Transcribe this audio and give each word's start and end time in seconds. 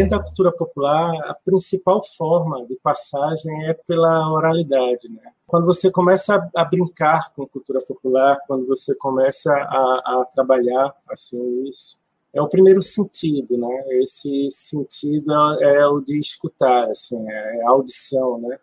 Dentro 0.00 0.16
da 0.16 0.24
cultura 0.24 0.52
popular, 0.52 1.14
a 1.28 1.34
principal 1.34 2.02
forma 2.02 2.64
de 2.64 2.74
passagem 2.76 3.66
é 3.66 3.74
pela 3.74 4.32
oralidade, 4.32 5.10
né? 5.10 5.30
Quando 5.46 5.66
você 5.66 5.90
começa 5.92 6.36
a, 6.36 6.62
a 6.62 6.64
brincar 6.64 7.30
com 7.34 7.46
cultura 7.46 7.82
popular, 7.82 8.38
quando 8.46 8.66
você 8.66 8.94
começa 8.94 9.52
a, 9.52 10.22
a 10.22 10.24
trabalhar 10.32 10.94
assim 11.10 11.64
isso, 11.68 12.00
é 12.32 12.40
o 12.40 12.48
primeiro 12.48 12.80
sentido, 12.80 13.58
né? 13.58 13.84
Esse 14.00 14.48
sentido 14.50 15.34
é 15.60 15.86
o 15.86 16.00
de 16.00 16.18
escutar, 16.18 16.88
assim, 16.88 17.22
é 17.28 17.62
a 17.66 17.70
audição, 17.70 18.40
né? 18.40 18.58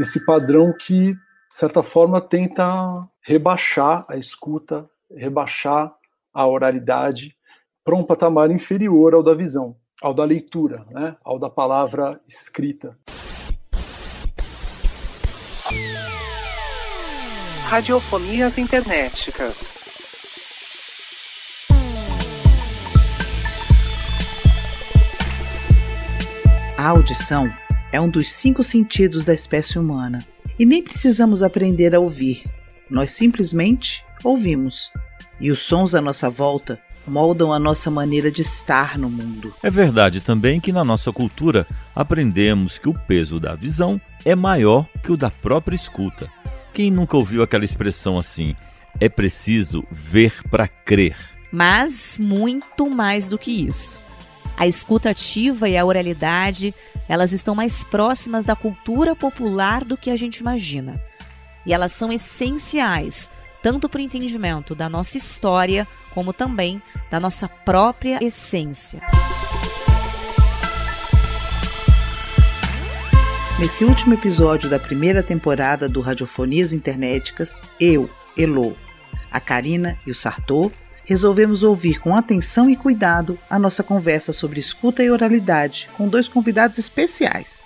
Esse 0.00 0.24
padrão 0.24 0.72
que, 0.76 1.12
de 1.12 1.54
certa 1.54 1.80
forma, 1.84 2.20
tenta 2.20 3.08
rebaixar 3.22 4.04
a 4.08 4.16
escuta, 4.16 4.90
rebaixar 5.14 5.94
a 6.32 6.44
oralidade 6.44 7.36
para 7.84 7.94
um 7.94 8.02
patamar 8.02 8.50
inferior 8.50 9.14
ao 9.14 9.22
da 9.22 9.34
visão, 9.34 9.76
ao 10.04 10.12
da 10.12 10.22
leitura, 10.22 10.84
né? 10.90 11.16
Ao 11.24 11.38
da 11.38 11.48
palavra 11.48 12.20
escrita. 12.28 12.94
Radiofonias 17.62 18.58
internéticas. 18.58 19.74
A 26.76 26.88
audição 26.90 27.46
é 27.90 27.98
um 27.98 28.10
dos 28.10 28.30
cinco 28.30 28.62
sentidos 28.62 29.24
da 29.24 29.32
espécie 29.32 29.78
humana 29.78 30.18
e 30.58 30.66
nem 30.66 30.82
precisamos 30.82 31.42
aprender 31.42 31.94
a 31.94 31.98
ouvir. 31.98 32.44
Nós 32.90 33.10
simplesmente 33.12 34.04
ouvimos. 34.22 34.92
E 35.40 35.50
os 35.50 35.60
sons 35.60 35.94
à 35.94 36.02
nossa 36.02 36.28
volta 36.28 36.78
moldam 37.06 37.52
a 37.52 37.58
nossa 37.58 37.90
maneira 37.90 38.30
de 38.30 38.42
estar 38.42 38.98
no 38.98 39.08
mundo. 39.08 39.52
É 39.62 39.70
verdade 39.70 40.20
também 40.20 40.60
que 40.60 40.72
na 40.72 40.84
nossa 40.84 41.12
cultura 41.12 41.66
aprendemos 41.94 42.78
que 42.78 42.88
o 42.88 42.94
peso 42.94 43.38
da 43.38 43.54
visão 43.54 44.00
é 44.24 44.34
maior 44.34 44.86
que 45.02 45.12
o 45.12 45.16
da 45.16 45.30
própria 45.30 45.76
escuta. 45.76 46.30
Quem 46.72 46.90
nunca 46.90 47.16
ouviu 47.16 47.42
aquela 47.42 47.64
expressão 47.64 48.18
assim? 48.18 48.56
É 49.00 49.08
preciso 49.08 49.84
ver 49.90 50.42
para 50.50 50.66
crer. 50.66 51.16
Mas 51.52 52.18
muito 52.18 52.90
mais 52.90 53.28
do 53.28 53.38
que 53.38 53.50
isso. 53.50 54.00
A 54.56 54.66
escuta 54.66 55.10
ativa 55.10 55.68
e 55.68 55.76
a 55.76 55.84
oralidade, 55.84 56.74
elas 57.08 57.32
estão 57.32 57.54
mais 57.54 57.82
próximas 57.84 58.44
da 58.44 58.54
cultura 58.54 59.14
popular 59.14 59.84
do 59.84 59.96
que 59.96 60.10
a 60.10 60.16
gente 60.16 60.38
imagina. 60.38 61.00
E 61.66 61.72
elas 61.72 61.92
são 61.92 62.12
essenciais, 62.12 63.30
tanto 63.64 63.88
para 63.88 63.98
o 63.98 64.02
entendimento 64.02 64.74
da 64.74 64.90
nossa 64.90 65.16
história, 65.16 65.88
como 66.12 66.34
também 66.34 66.82
da 67.10 67.18
nossa 67.18 67.48
própria 67.48 68.22
essência. 68.22 69.00
Nesse 73.58 73.82
último 73.82 74.12
episódio 74.12 74.68
da 74.68 74.78
primeira 74.78 75.22
temporada 75.22 75.88
do 75.88 76.00
Radiofonias 76.00 76.74
Internéticas, 76.74 77.62
eu, 77.80 78.10
Elo, 78.36 78.76
a 79.32 79.40
Karina 79.40 79.98
e 80.06 80.10
o 80.10 80.14
Sartor 80.14 80.70
resolvemos 81.06 81.62
ouvir 81.62 81.98
com 82.00 82.14
atenção 82.14 82.68
e 82.68 82.76
cuidado 82.76 83.38
a 83.48 83.58
nossa 83.58 83.82
conversa 83.82 84.34
sobre 84.34 84.60
escuta 84.60 85.02
e 85.02 85.10
oralidade 85.10 85.88
com 85.96 86.06
dois 86.06 86.28
convidados 86.28 86.76
especiais. 86.76 87.64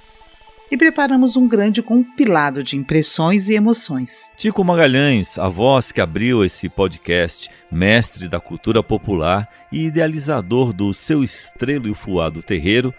E 0.70 0.76
preparamos 0.76 1.34
um 1.34 1.48
grande 1.48 1.82
compilado 1.82 2.62
de 2.62 2.76
impressões 2.76 3.48
e 3.48 3.54
emoções. 3.54 4.30
Tico 4.36 4.62
Magalhães, 4.62 5.38
a 5.38 5.48
voz 5.48 5.90
que 5.90 6.00
abriu 6.00 6.44
esse 6.44 6.68
podcast, 6.68 7.48
mestre 7.72 8.28
da 8.28 8.38
cultura 8.38 8.82
popular 8.82 9.48
e 9.72 9.86
idealizador 9.86 10.74
do 10.74 10.92
Seu 10.92 11.24
Estrelo 11.24 11.88
e 11.88 11.94
Fuado 11.94 12.42
Terreiro, 12.42 12.92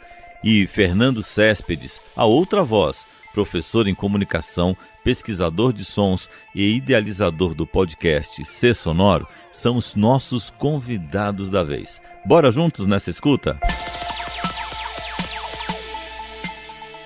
e 0.43 0.65
Fernando 0.65 1.21
Céspedes, 1.21 2.01
a 2.15 2.25
outra 2.25 2.63
voz, 2.63 3.05
professor 3.33 3.87
em 3.87 3.93
comunicação, 3.93 4.75
pesquisador 5.03 5.71
de 5.71 5.85
sons 5.85 6.29
e 6.55 6.75
idealizador 6.75 7.53
do 7.53 7.67
podcast 7.67 8.43
C 8.45 8.73
Sonoro, 8.73 9.27
são 9.51 9.77
os 9.77 9.95
nossos 9.95 10.49
convidados 10.49 11.49
da 11.49 11.63
vez. 11.63 12.01
Bora 12.25 12.51
juntos 12.51 12.85
nessa 12.85 13.09
escuta? 13.09 13.59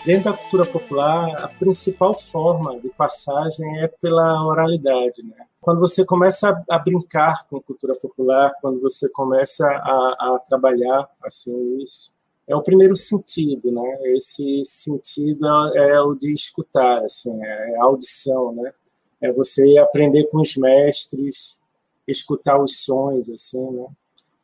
Dentro 0.05 0.31
da 0.31 0.37
cultura 0.37 0.65
popular, 0.65 1.43
a 1.43 1.47
principal 1.47 2.13
forma 2.13 2.77
de 2.77 2.89
passagem 2.89 3.79
é 3.79 3.87
pela 3.87 4.45
oralidade, 4.45 5.23
né? 5.23 5.45
Quando 5.61 5.79
você 5.79 6.05
começa 6.05 6.61
a, 6.69 6.77
brincar 6.77 7.47
com 7.47 7.61
cultura 7.61 7.95
popular, 7.95 8.53
quando 8.59 8.81
você 8.81 9.07
começa 9.07 9.65
a, 9.65 10.35
a 10.35 10.39
trabalhar 10.45 11.09
assim 11.23 11.77
isso, 11.77 12.13
é 12.45 12.53
o 12.53 12.61
primeiro 12.61 12.97
sentido, 12.97 13.71
né? 13.71 13.99
Esse 14.15 14.65
sentido 14.65 15.47
é 15.73 16.01
o 16.01 16.13
de 16.13 16.33
escutar, 16.33 17.01
assim, 17.01 17.33
é 17.41 17.77
a 17.77 17.85
audição, 17.85 18.53
né? 18.53 18.73
É 19.21 19.31
você 19.31 19.77
aprender 19.77 20.25
com 20.25 20.41
os 20.41 20.57
mestres, 20.57 21.61
escutar 22.05 22.61
os 22.61 22.83
sons, 22.83 23.29
assim, 23.29 23.71
né? 23.71 23.87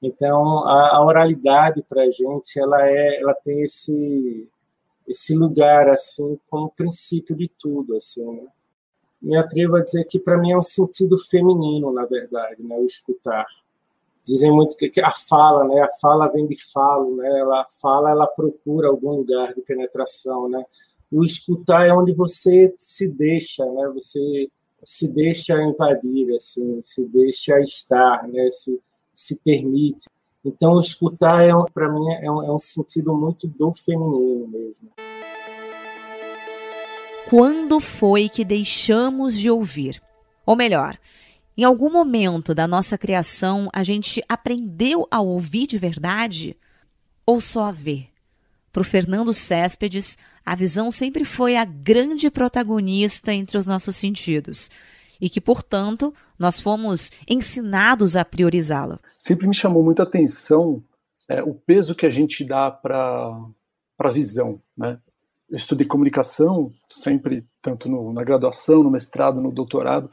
Então, 0.01 0.65
a, 0.65 0.95
a 0.95 1.05
oralidade 1.05 1.83
para 1.83 2.03
a 2.03 2.09
gente, 2.09 2.57
ela 2.57 2.87
é, 2.87 3.19
ela 3.21 3.33
tem 3.33 3.61
esse 3.61 4.47
esse 5.09 5.35
lugar 5.35 5.89
assim 5.89 6.39
como 6.49 6.69
princípio 6.69 7.35
de 7.35 7.49
tudo, 7.49 7.95
assim. 7.95 8.25
Né? 8.25 8.47
Me 9.21 9.37
atrevo 9.37 9.75
a 9.75 9.81
dizer 9.81 10.05
que 10.05 10.19
para 10.19 10.37
mim 10.37 10.51
é 10.51 10.57
um 10.57 10.61
sentido 10.61 11.17
feminino, 11.17 11.91
na 11.91 12.05
verdade, 12.05 12.63
né? 12.63 12.77
O 12.77 12.85
escutar 12.85 13.45
dizem 14.23 14.51
muito 14.51 14.77
que, 14.77 15.01
a 15.01 15.11
fala, 15.11 15.67
né? 15.67 15.81
A 15.81 15.89
fala 15.99 16.27
vem 16.27 16.47
de 16.47 16.55
falo, 16.71 17.15
né? 17.15 17.39
Ela 17.39 17.65
fala, 17.81 18.11
ela 18.11 18.27
procura 18.27 18.87
algum 18.87 19.17
lugar 19.17 19.53
de 19.53 19.61
penetração, 19.61 20.47
né? 20.47 20.63
O 21.11 21.23
escutar 21.23 21.87
é 21.87 21.91
onde 21.93 22.13
você 22.13 22.73
se 22.77 23.11
deixa, 23.11 23.65
né? 23.65 23.91
Você 23.93 24.47
se 24.83 25.13
deixa 25.13 25.61
invadir, 25.61 26.33
assim, 26.33 26.81
se 26.81 27.05
deixa 27.07 27.59
estar, 27.59 28.27
né? 28.27 28.49
Se 28.49 28.79
se 29.19 29.39
permite. 29.41 30.05
Então, 30.44 30.79
escutar 30.79 31.44
é 31.44 31.51
para 31.73 31.91
mim 31.91 32.09
é 32.22 32.31
um, 32.31 32.44
é 32.44 32.51
um 32.51 32.59
sentido 32.59 33.13
muito 33.13 33.47
do 33.47 33.73
feminino 33.73 34.47
mesmo. 34.47 34.89
Quando 37.29 37.79
foi 37.79 38.29
que 38.29 38.45
deixamos 38.45 39.38
de 39.38 39.50
ouvir? 39.51 40.01
Ou 40.45 40.55
melhor, 40.55 40.97
em 41.57 41.63
algum 41.63 41.91
momento 41.91 42.55
da 42.55 42.67
nossa 42.67 42.97
criação, 42.97 43.69
a 43.73 43.83
gente 43.83 44.23
aprendeu 44.27 45.05
a 45.11 45.19
ouvir 45.19 45.67
de 45.67 45.77
verdade 45.77 46.56
ou 47.25 47.41
só 47.41 47.66
a 47.66 47.71
ver? 47.71 48.07
Para 48.71 48.81
o 48.81 48.85
Fernando 48.85 49.33
Céspedes, 49.33 50.17
a 50.45 50.56
visão 50.56 50.89
sempre 50.89 51.25
foi 51.25 51.57
a 51.57 51.66
grande 51.66 52.31
protagonista 52.31 53.33
entre 53.33 53.57
os 53.57 53.66
nossos 53.66 53.95
sentidos 53.97 54.71
e 55.19 55.29
que, 55.29 55.41
portanto, 55.41 56.13
nós 56.38 56.61
fomos 56.61 57.11
ensinados 57.27 58.16
a 58.16 58.23
priorizá-la. 58.23 59.00
Sempre 59.19 59.47
me 59.47 59.53
chamou 59.53 59.84
muita 59.84 60.02
atenção 60.02 60.84
é, 61.28 61.44
o 61.44 61.53
peso 61.53 61.94
que 61.94 62.07
a 62.07 62.09
gente 62.09 62.44
dá 62.44 62.72
para 62.72 63.38
a 64.00 64.09
visão. 64.09 64.59
Né? 64.75 65.00
Eu 65.47 65.57
estudei 65.57 65.85
comunicação, 65.85 66.74
sempre, 66.90 67.46
tanto 67.62 67.88
no, 67.88 68.12
na 68.12 68.24
graduação, 68.24 68.81
no 68.81 68.90
mestrado, 68.90 69.40
no 69.40 69.52
doutorado, 69.52 70.09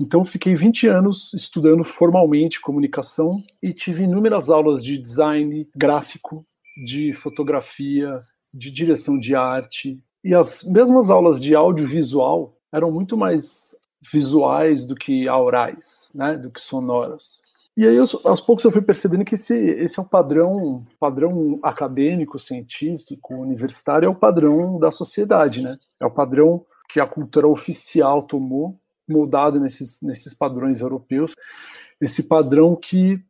então, 0.00 0.24
fiquei 0.24 0.54
20 0.54 0.86
anos 0.86 1.34
estudando 1.34 1.82
formalmente 1.82 2.60
comunicação 2.60 3.42
e 3.60 3.72
tive 3.72 4.04
inúmeras 4.04 4.48
aulas 4.48 4.84
de 4.84 4.96
design 4.96 5.68
gráfico, 5.74 6.46
de 6.86 7.12
fotografia, 7.12 8.22
de 8.54 8.70
direção 8.70 9.18
de 9.18 9.34
arte. 9.34 10.00
E 10.22 10.34
as 10.34 10.62
mesmas 10.62 11.10
aulas 11.10 11.40
de 11.40 11.52
audiovisual 11.52 12.56
eram 12.72 12.92
muito 12.92 13.16
mais 13.16 13.74
visuais 14.12 14.86
do 14.86 14.94
que 14.94 15.26
aurais, 15.26 16.12
né, 16.14 16.36
do 16.36 16.48
que 16.48 16.60
sonoras. 16.60 17.42
E 17.78 17.86
aí, 17.86 17.96
aos 17.96 18.40
poucos, 18.40 18.64
eu 18.64 18.72
fui 18.72 18.82
percebendo 18.82 19.24
que 19.24 19.36
esse, 19.36 19.54
esse 19.54 20.00
é 20.00 20.02
o 20.02 20.04
padrão, 20.04 20.84
padrão 20.98 21.60
acadêmico, 21.62 22.36
científico, 22.36 23.36
universitário, 23.36 24.06
é 24.06 24.08
o 24.08 24.16
padrão 24.16 24.80
da 24.80 24.90
sociedade, 24.90 25.62
né? 25.62 25.78
É 26.02 26.04
o 26.04 26.10
padrão 26.10 26.66
que 26.88 26.98
a 26.98 27.06
cultura 27.06 27.46
oficial 27.46 28.22
tomou 28.22 28.80
moldado 29.08 29.60
nesses, 29.60 30.02
nesses 30.02 30.34
padrões 30.34 30.80
europeus, 30.80 31.36
esse 32.00 32.24
padrão 32.24 32.74
que, 32.74 33.18
de 33.18 33.24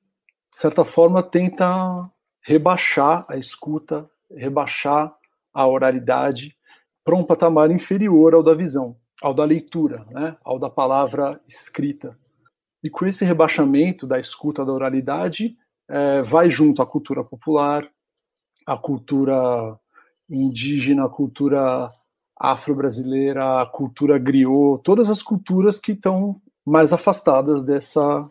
certa 0.51 0.83
forma, 0.83 1.23
tenta 1.23 2.11
rebaixar 2.41 3.27
a 3.29 3.37
escuta, 3.37 4.09
rebaixar 4.35 5.15
a 5.53 5.67
oralidade 5.67 6.57
para 7.05 7.15
um 7.15 7.23
patamar 7.23 7.71
inferior 7.71 8.33
ao 8.33 8.43
da 8.43 8.55
visão, 8.55 8.97
ao 9.21 9.35
da 9.35 9.45
leitura, 9.45 10.07
né? 10.11 10.39
ao 10.43 10.59
da 10.59 10.71
palavra 10.71 11.39
escrita. 11.47 12.17
E 12.83 12.91
com 12.91 13.07
esse 13.07 13.25
rebaixamento 13.25 14.07
da 14.07 14.19
escuta 14.19 14.65
da 14.65 14.73
oralidade, 14.73 15.57
é, 15.89 16.23
vai 16.23 16.49
junto 16.49 16.81
a 16.81 16.87
cultura 16.87 17.25
popular, 17.25 17.89
a 18.67 18.77
cultura 18.77 19.79
indígena, 20.29 21.07
a 21.07 21.09
cultura 21.09 21.91
afro-brasileira, 22.39 23.63
a 23.63 23.67
cultura 23.67 24.19
griot, 24.19 24.83
todas 24.85 25.09
as 25.09 25.23
culturas 25.23 25.81
que 25.81 25.93
estão 25.93 26.41
mais 26.65 26.93
afastadas 26.93 27.65
dessa 27.65 28.31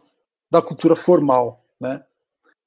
da 0.49 0.61
cultura 0.61 0.95
formal, 0.95 1.65
né? 1.79 2.03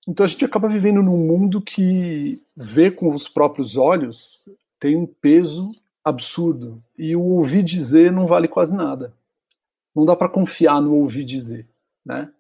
Então 0.07 0.25
a 0.25 0.29
gente 0.29 0.45
acaba 0.45 0.69
vivendo 0.69 1.03
num 1.03 1.17
mundo 1.17 1.63
que 1.63 2.43
vê 2.57 2.91
com 2.91 3.15
os 3.15 3.29
próprios 3.29 3.77
olhos 3.77 4.45
tem 4.79 4.97
um 4.97 5.07
peso 5.07 5.71
absurdo 6.03 6.83
e 6.99 7.15
o 7.15 7.23
ouvir 7.23 7.63
dizer 7.63 8.11
não 8.11 8.27
vale 8.27 8.49
quase 8.49 8.75
nada. 8.75 9.15
Não 9.95 10.05
dá 10.05 10.15
para 10.15 10.29
confiar 10.29 10.81
no 10.81 10.95
ouvir 10.95 11.25
dizer, 11.25 11.69
né? 12.05 12.31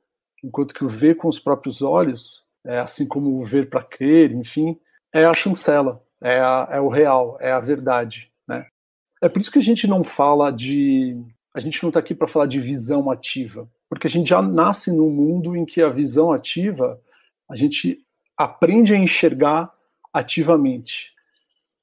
Enquanto 0.42 0.74
que 0.74 0.84
o 0.84 0.88
ver 0.88 1.16
com 1.16 1.28
os 1.28 1.38
próprios 1.38 1.82
olhos, 1.82 2.46
é 2.64 2.78
assim 2.78 3.06
como 3.06 3.38
o 3.38 3.44
ver 3.44 3.68
para 3.68 3.82
crer, 3.82 4.32
enfim, 4.32 4.78
é 5.12 5.24
a 5.24 5.34
chancela, 5.34 6.02
é, 6.22 6.40
a, 6.40 6.68
é 6.72 6.80
o 6.80 6.88
real, 6.88 7.36
é 7.40 7.52
a 7.52 7.60
verdade, 7.60 8.30
né? 8.46 8.66
É 9.20 9.28
por 9.28 9.40
isso 9.40 9.50
que 9.50 9.58
a 9.58 9.62
gente 9.62 9.86
não 9.86 10.02
fala 10.02 10.50
de, 10.50 11.16
a 11.54 11.60
gente 11.60 11.82
não 11.82 11.90
está 11.90 12.00
aqui 12.00 12.14
para 12.14 12.28
falar 12.28 12.46
de 12.46 12.60
visão 12.60 13.10
ativa, 13.10 13.68
porque 13.88 14.06
a 14.06 14.10
gente 14.10 14.28
já 14.28 14.40
nasce 14.40 14.90
num 14.90 15.10
mundo 15.10 15.56
em 15.56 15.66
que 15.66 15.82
a 15.82 15.88
visão 15.88 16.32
ativa 16.32 17.00
a 17.48 17.56
gente 17.56 17.98
aprende 18.36 18.94
a 18.94 18.96
enxergar 18.96 19.70
ativamente. 20.12 21.12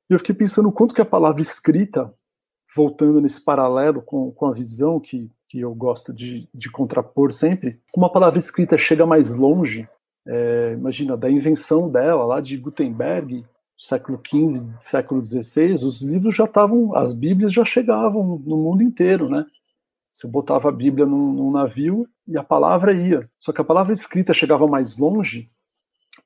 E 0.10 0.14
eu 0.14 0.20
fiquei 0.20 0.34
pensando 0.34 0.70
o 0.70 0.72
quanto 0.72 0.96
que 0.96 1.02
a 1.02 1.06
palavra 1.06 1.42
escrita, 1.42 2.14
voltando 2.76 3.20
nesse 3.20 3.44
paralelo 3.44 4.02
com, 4.02 4.32
com 4.32 4.46
a 4.48 4.54
visão 4.54 5.00
que, 5.00 5.30
que 5.48 5.60
eu 5.60 5.74
gosto 5.74 6.14
de, 6.14 6.50
de 6.54 6.70
contrapor 6.70 7.32
sempre, 7.32 7.80
como 7.92 8.06
a 8.06 8.12
palavra 8.12 8.38
escrita 8.38 8.78
chega 8.78 9.06
mais 9.06 9.34
longe, 9.34 9.88
é, 10.26 10.74
imagina, 10.74 11.16
da 11.16 11.30
invenção 11.30 11.90
dela, 11.90 12.26
lá 12.26 12.42
de 12.42 12.58
Gutenberg, 12.58 13.46
século 13.78 14.20
XV, 14.26 14.68
século 14.82 15.24
XVI, 15.24 15.74
os 15.76 16.02
livros 16.02 16.36
já 16.36 16.46
estavam, 16.46 16.96
as 16.96 17.14
Bíblias 17.14 17.54
já 17.54 17.64
chegavam 17.64 18.42
no 18.46 18.58
mundo 18.58 18.82
inteiro, 18.82 19.30
né? 19.30 19.46
Você 20.12 20.28
botava 20.28 20.70
a 20.70 20.72
Bíblia 20.72 21.06
num, 21.06 21.32
num, 21.32 21.52
navio 21.52 22.08
e 22.28 22.38
a 22.38 22.44
palavra 22.44 22.92
ia. 22.92 23.30
Só 23.38 23.54
que 23.54 23.62
a 23.62 23.64
palavra 23.64 23.94
escrita 23.94 24.34
chegava 24.34 24.66
mais 24.68 24.98
longe 24.98 25.50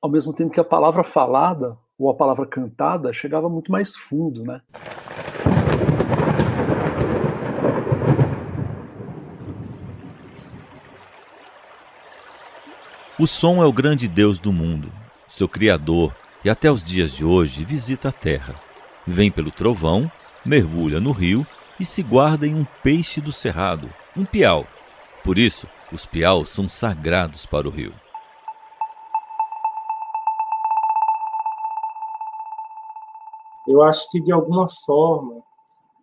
ao 0.00 0.10
mesmo 0.10 0.32
tempo 0.32 0.52
que 0.52 0.60
a 0.60 0.64
palavra 0.64 1.04
falada 1.04 1.76
ou 1.98 2.08
a 2.08 2.14
palavra 2.14 2.46
cantada 2.46 3.12
chegava 3.12 3.48
muito 3.48 3.70
mais 3.70 3.94
fundo, 3.94 4.42
né? 4.42 4.62
O 13.18 13.26
som 13.26 13.62
é 13.62 13.66
o 13.66 13.72
grande 13.72 14.08
Deus 14.08 14.38
do 14.38 14.52
mundo, 14.52 14.90
seu 15.28 15.48
Criador, 15.48 16.14
e 16.44 16.50
até 16.50 16.70
os 16.70 16.82
dias 16.82 17.12
de 17.12 17.24
hoje 17.24 17.64
visita 17.64 18.08
a 18.08 18.12
terra. 18.12 18.54
Vem 19.06 19.30
pelo 19.30 19.50
trovão, 19.50 20.10
mergulha 20.44 21.00
no 21.00 21.12
rio 21.12 21.46
e 21.78 21.84
se 21.84 22.02
guarda 22.02 22.46
em 22.46 22.54
um 22.54 22.66
peixe 22.82 23.20
do 23.20 23.32
cerrado, 23.32 23.88
um 24.16 24.24
piau. 24.24 24.66
Por 25.22 25.38
isso, 25.38 25.66
os 25.92 26.06
piaus 26.06 26.50
são 26.50 26.68
sagrados 26.68 27.46
para 27.46 27.68
o 27.68 27.70
rio. 27.70 27.92
eu 33.66 33.82
acho 33.82 34.10
que 34.10 34.20
de 34.20 34.32
alguma 34.32 34.68
forma 34.68 35.42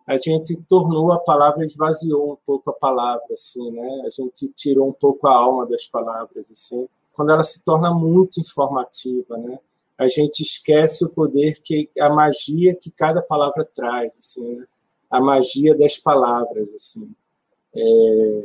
a 0.06 0.16
gente 0.16 0.56
tornou 0.68 1.12
a 1.12 1.20
palavra, 1.20 1.62
esvaziou 1.62 2.32
um 2.32 2.36
pouco 2.44 2.70
a 2.70 2.72
palavra, 2.72 3.26
assim, 3.32 3.70
né? 3.70 4.02
A 4.04 4.10
gente 4.10 4.52
tirou 4.54 4.88
um 4.88 4.92
pouco 4.92 5.28
a 5.28 5.34
alma 5.36 5.66
das 5.66 5.86
palavras, 5.86 6.50
assim. 6.50 6.88
Quando 7.20 7.32
ela 7.32 7.42
se 7.42 7.62
torna 7.62 7.92
muito 7.92 8.40
informativa, 8.40 9.36
né? 9.36 9.58
A 9.98 10.08
gente 10.08 10.40
esquece 10.40 11.04
o 11.04 11.10
poder 11.10 11.60
que 11.62 11.90
a 12.00 12.08
magia 12.08 12.74
que 12.74 12.90
cada 12.90 13.20
palavra 13.20 13.62
traz, 13.62 14.16
assim, 14.16 14.54
né? 14.54 14.64
A 15.10 15.20
magia 15.20 15.76
das 15.76 15.98
palavras, 15.98 16.72
assim. 16.74 17.14
É, 17.76 18.44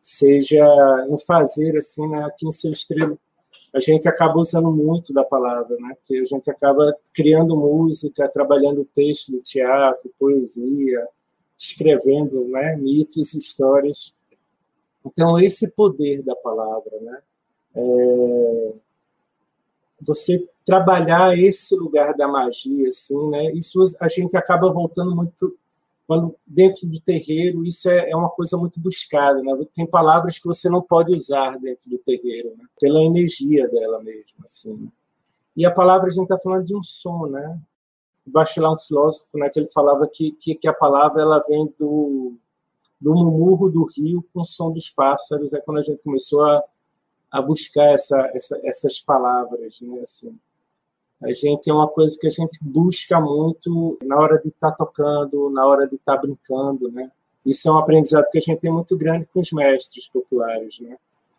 seja 0.00 0.64
no 1.08 1.18
fazer, 1.18 1.76
assim, 1.76 2.06
né? 2.06 2.24
Aqui 2.24 2.46
em 2.46 2.52
Seu 2.52 2.70
Estrela 2.70 3.18
a 3.74 3.80
gente 3.80 4.08
acaba 4.08 4.38
usando 4.38 4.70
muito 4.70 5.12
da 5.12 5.24
palavra, 5.24 5.76
né? 5.80 5.96
Porque 5.96 6.16
a 6.16 6.22
gente 6.24 6.48
acaba 6.48 6.96
criando 7.12 7.56
música, 7.56 8.28
trabalhando 8.28 8.88
texto 8.94 9.32
de 9.32 9.42
teatro, 9.42 10.14
poesia, 10.20 11.04
escrevendo, 11.58 12.44
né? 12.44 12.76
Mitos, 12.76 13.34
histórias. 13.34 14.14
Então 15.04 15.36
esse 15.36 15.74
poder 15.74 16.22
da 16.22 16.36
palavra, 16.36 17.00
né? 17.00 17.20
É... 17.74 18.72
Você 20.02 20.46
trabalhar 20.64 21.38
esse 21.38 21.76
lugar 21.76 22.14
da 22.14 22.26
magia, 22.26 22.88
assim, 22.88 23.30
né? 23.30 23.52
Isso 23.52 23.80
a 24.00 24.08
gente 24.08 24.36
acaba 24.36 24.70
voltando 24.72 25.14
muito 25.14 25.56
quando 26.06 26.34
dentro 26.46 26.86
do 26.86 27.00
terreiro 27.00 27.64
isso 27.64 27.88
é, 27.88 28.10
é, 28.10 28.16
uma 28.16 28.28
coisa 28.28 28.58
muito 28.58 28.78
buscada, 28.78 29.42
né? 29.42 29.52
Tem 29.74 29.86
palavras 29.86 30.38
que 30.38 30.46
você 30.46 30.68
não 30.68 30.82
pode 30.82 31.12
usar 31.14 31.58
dentro 31.58 31.88
do 31.88 31.98
terreiro, 31.98 32.50
né? 32.58 32.64
pela 32.78 33.02
energia 33.02 33.68
dela 33.68 34.02
mesmo, 34.02 34.38
assim. 34.44 34.90
E 35.56 35.64
a 35.64 35.70
palavra 35.70 36.08
a 36.08 36.10
gente 36.10 36.24
está 36.24 36.38
falando 36.38 36.64
de 36.64 36.76
um 36.76 36.82
som, 36.82 37.26
né? 37.26 37.58
Bachelard, 38.26 38.80
um 38.80 38.86
filósofo, 38.86 39.38
né, 39.38 39.50
que 39.50 39.60
ele 39.60 39.68
falava 39.68 40.08
que, 40.10 40.32
que, 40.32 40.54
que 40.54 40.66
a 40.66 40.72
palavra 40.72 41.22
ela 41.22 41.42
vem 41.46 41.72
do 41.78 42.34
do 43.00 43.12
murmurro 43.12 43.70
do 43.70 43.84
rio 43.84 44.24
com 44.32 44.40
o 44.40 44.44
som 44.44 44.72
dos 44.72 44.88
pássaros. 44.88 45.52
É 45.52 45.60
quando 45.60 45.78
a 45.78 45.82
gente 45.82 46.02
começou 46.02 46.42
a, 46.42 46.62
a 47.34 47.42
buscar 47.42 47.92
essa, 47.92 48.30
essa, 48.32 48.60
essas 48.64 49.00
palavras, 49.00 49.80
né? 49.80 50.00
Assim 50.00 50.38
a 51.24 51.32
gente 51.32 51.70
é 51.70 51.72
uma 51.72 51.88
coisa 51.88 52.16
que 52.20 52.26
a 52.26 52.30
gente 52.30 52.58
busca 52.60 53.18
muito 53.18 53.96
na 54.02 54.16
hora 54.16 54.38
de 54.38 54.48
estar 54.48 54.72
tá 54.72 54.76
tocando, 54.76 55.48
na 55.50 55.66
hora 55.66 55.88
de 55.88 55.96
estar 55.96 56.16
tá 56.16 56.20
brincando, 56.20 56.90
né? 56.92 57.10
Isso 57.46 57.68
é 57.68 57.72
um 57.72 57.78
aprendizado 57.78 58.26
que 58.30 58.38
a 58.38 58.40
gente 58.40 58.60
tem 58.60 58.70
muito 58.70 58.96
grande 58.96 59.26
com 59.32 59.40
os 59.40 59.50
mestres 59.52 60.06
populares, 60.08 60.78
né? 60.80 60.98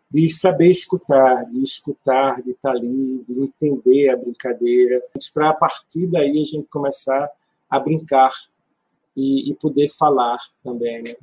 De 0.09 0.27
saber 0.29 0.69
escutar, 0.69 1.45
de 1.45 1.61
escutar, 1.61 2.41
de 2.41 2.51
estar 2.51 2.71
tá 2.71 2.77
ali, 2.77 3.23
de 3.23 3.39
entender 3.39 4.09
a 4.09 4.17
brincadeira, 4.17 5.03
para 5.33 5.49
a 5.49 5.53
partir 5.53 6.07
daí 6.07 6.31
a 6.31 6.45
gente 6.45 6.69
começar 6.69 7.29
a 7.69 7.79
brincar 7.79 8.31
e, 9.15 9.51
e 9.51 9.55
poder 9.55 9.87
falar 9.89 10.37
também, 10.63 11.03
né? 11.03 11.15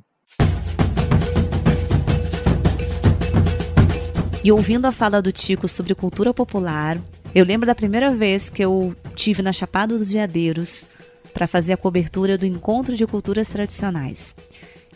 E 4.43 4.51
ouvindo 4.51 4.85
a 4.85 4.91
fala 4.91 5.21
do 5.21 5.31
Tico 5.31 5.69
sobre 5.69 5.95
cultura 5.95 6.33
popular, 6.33 6.99
eu 7.33 7.45
lembro 7.45 7.65
da 7.65 7.73
primeira 7.73 8.13
vez 8.13 8.49
que 8.49 8.61
eu 8.61 8.93
tive 9.15 9.41
na 9.41 9.53
Chapada 9.53 9.97
dos 9.97 10.09
Veadeiros 10.09 10.89
para 11.33 11.47
fazer 11.47 11.71
a 11.71 11.77
cobertura 11.77 12.37
do 12.37 12.45
Encontro 12.45 12.97
de 12.97 13.07
Culturas 13.07 13.47
Tradicionais. 13.47 14.35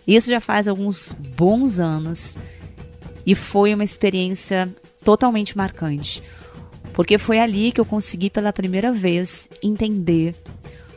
Isso 0.06 0.30
já 0.30 0.42
faz 0.42 0.68
alguns 0.68 1.14
bons 1.14 1.80
anos 1.80 2.38
e 3.26 3.34
foi 3.36 3.74
uma 3.74 3.86
experiência 3.86 4.68
totalmente 5.02 5.58
marcante, 5.58 6.22
porque 6.92 7.18
foi 7.18 7.40
ali 7.40 7.72
que 7.72 7.80
eu 7.80 7.86
consegui 7.86 8.30
pela 8.30 8.52
primeira 8.52 8.92
vez 8.92 9.50
entender, 9.64 10.36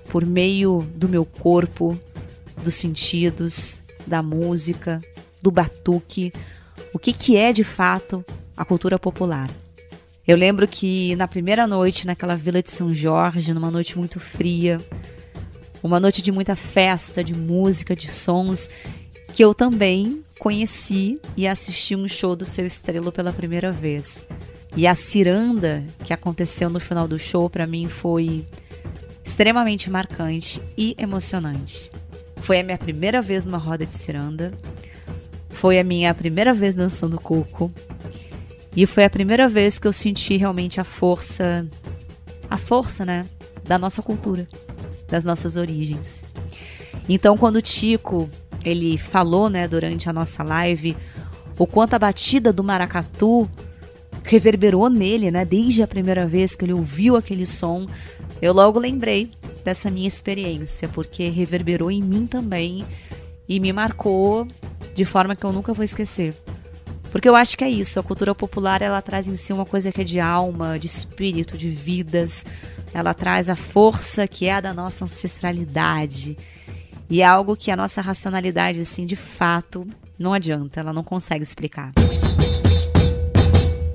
por 0.08 0.26
meio 0.26 0.84
do 0.96 1.08
meu 1.08 1.24
corpo, 1.24 1.96
dos 2.64 2.74
sentidos, 2.74 3.84
da 4.04 4.24
música, 4.24 5.00
do 5.40 5.52
batuque, 5.52 6.32
o 6.92 6.98
que, 6.98 7.12
que 7.12 7.36
é 7.36 7.52
de 7.52 7.64
fato 7.64 8.24
a 8.56 8.64
cultura 8.64 8.98
popular. 8.98 9.50
Eu 10.26 10.36
lembro 10.36 10.68
que 10.68 11.16
na 11.16 11.26
primeira 11.26 11.66
noite, 11.66 12.06
naquela 12.06 12.36
vila 12.36 12.62
de 12.62 12.70
São 12.70 12.92
Jorge, 12.94 13.54
numa 13.54 13.70
noite 13.70 13.98
muito 13.98 14.20
fria, 14.20 14.80
uma 15.82 15.98
noite 15.98 16.22
de 16.22 16.30
muita 16.30 16.54
festa, 16.54 17.24
de 17.24 17.34
música, 17.34 17.96
de 17.96 18.10
sons, 18.10 18.70
que 19.34 19.42
eu 19.42 19.54
também 19.54 20.22
conheci 20.38 21.20
e 21.36 21.46
assisti 21.46 21.96
um 21.96 22.06
show 22.06 22.36
do 22.36 22.46
Seu 22.46 22.66
Estrelo 22.66 23.10
pela 23.10 23.32
primeira 23.32 23.72
vez. 23.72 24.26
E 24.76 24.86
a 24.86 24.94
ciranda 24.94 25.82
que 26.04 26.12
aconteceu 26.12 26.70
no 26.70 26.80
final 26.80 27.08
do 27.08 27.18
show 27.18 27.48
para 27.50 27.66
mim 27.66 27.88
foi 27.88 28.44
extremamente 29.24 29.90
marcante 29.90 30.62
e 30.76 30.94
emocionante. 30.98 31.90
Foi 32.36 32.60
a 32.60 32.64
minha 32.64 32.78
primeira 32.78 33.20
vez 33.20 33.44
numa 33.44 33.58
roda 33.58 33.84
de 33.84 33.92
ciranda. 33.92 34.52
Foi 35.50 35.78
a 35.78 35.84
minha 35.84 36.14
primeira 36.14 36.54
vez 36.54 36.74
dançando 36.74 37.20
coco. 37.20 37.70
E 38.74 38.86
foi 38.86 39.04
a 39.04 39.10
primeira 39.10 39.48
vez 39.48 39.78
que 39.78 39.86
eu 39.86 39.92
senti 39.92 40.36
realmente 40.36 40.80
a 40.80 40.84
força, 40.84 41.66
a 42.48 42.56
força, 42.56 43.04
né, 43.04 43.26
da 43.64 43.76
nossa 43.76 44.00
cultura, 44.00 44.48
das 45.08 45.24
nossas 45.24 45.56
origens. 45.56 46.24
Então, 47.08 47.36
quando 47.36 47.56
o 47.56 47.62
Tico, 47.62 48.30
ele 48.64 48.96
falou, 48.96 49.50
né, 49.50 49.66
durante 49.66 50.08
a 50.08 50.12
nossa 50.12 50.42
live, 50.44 50.96
o 51.58 51.66
quanto 51.66 51.94
a 51.94 51.98
batida 51.98 52.52
do 52.52 52.62
maracatu 52.62 53.50
reverberou 54.22 54.88
nele, 54.88 55.30
né, 55.30 55.44
desde 55.44 55.82
a 55.82 55.88
primeira 55.88 56.26
vez 56.26 56.54
que 56.54 56.64
ele 56.64 56.72
ouviu 56.72 57.16
aquele 57.16 57.46
som, 57.46 57.86
eu 58.40 58.52
logo 58.52 58.78
lembrei 58.78 59.30
dessa 59.64 59.90
minha 59.90 60.06
experiência, 60.06 60.88
porque 60.88 61.28
reverberou 61.28 61.90
em 61.90 62.02
mim 62.02 62.26
também 62.26 62.84
e 63.48 63.58
me 63.58 63.72
marcou 63.72 64.46
de 65.00 65.06
forma 65.06 65.34
que 65.34 65.42
eu 65.42 65.50
nunca 65.50 65.72
vou 65.72 65.82
esquecer. 65.82 66.34
Porque 67.10 67.26
eu 67.26 67.34
acho 67.34 67.56
que 67.56 67.64
é 67.64 67.70
isso, 67.70 67.98
a 67.98 68.02
cultura 68.02 68.34
popular 68.34 68.82
ela 68.82 69.00
traz 69.00 69.26
em 69.28 69.34
si 69.34 69.50
uma 69.50 69.64
coisa 69.64 69.90
que 69.90 70.02
é 70.02 70.04
de 70.04 70.20
alma, 70.20 70.78
de 70.78 70.86
espírito, 70.86 71.56
de 71.56 71.70
vidas. 71.70 72.44
Ela 72.92 73.14
traz 73.14 73.48
a 73.48 73.56
força 73.56 74.28
que 74.28 74.44
é 74.44 74.52
a 74.52 74.60
da 74.60 74.74
nossa 74.74 75.06
ancestralidade. 75.06 76.36
E 77.08 77.22
é 77.22 77.24
algo 77.24 77.56
que 77.56 77.70
a 77.70 77.76
nossa 77.76 78.02
racionalidade, 78.02 78.78
assim, 78.82 79.06
de 79.06 79.16
fato, 79.16 79.86
não 80.18 80.34
adianta, 80.34 80.80
ela 80.80 80.92
não 80.92 81.02
consegue 81.02 81.42
explicar. 81.42 81.92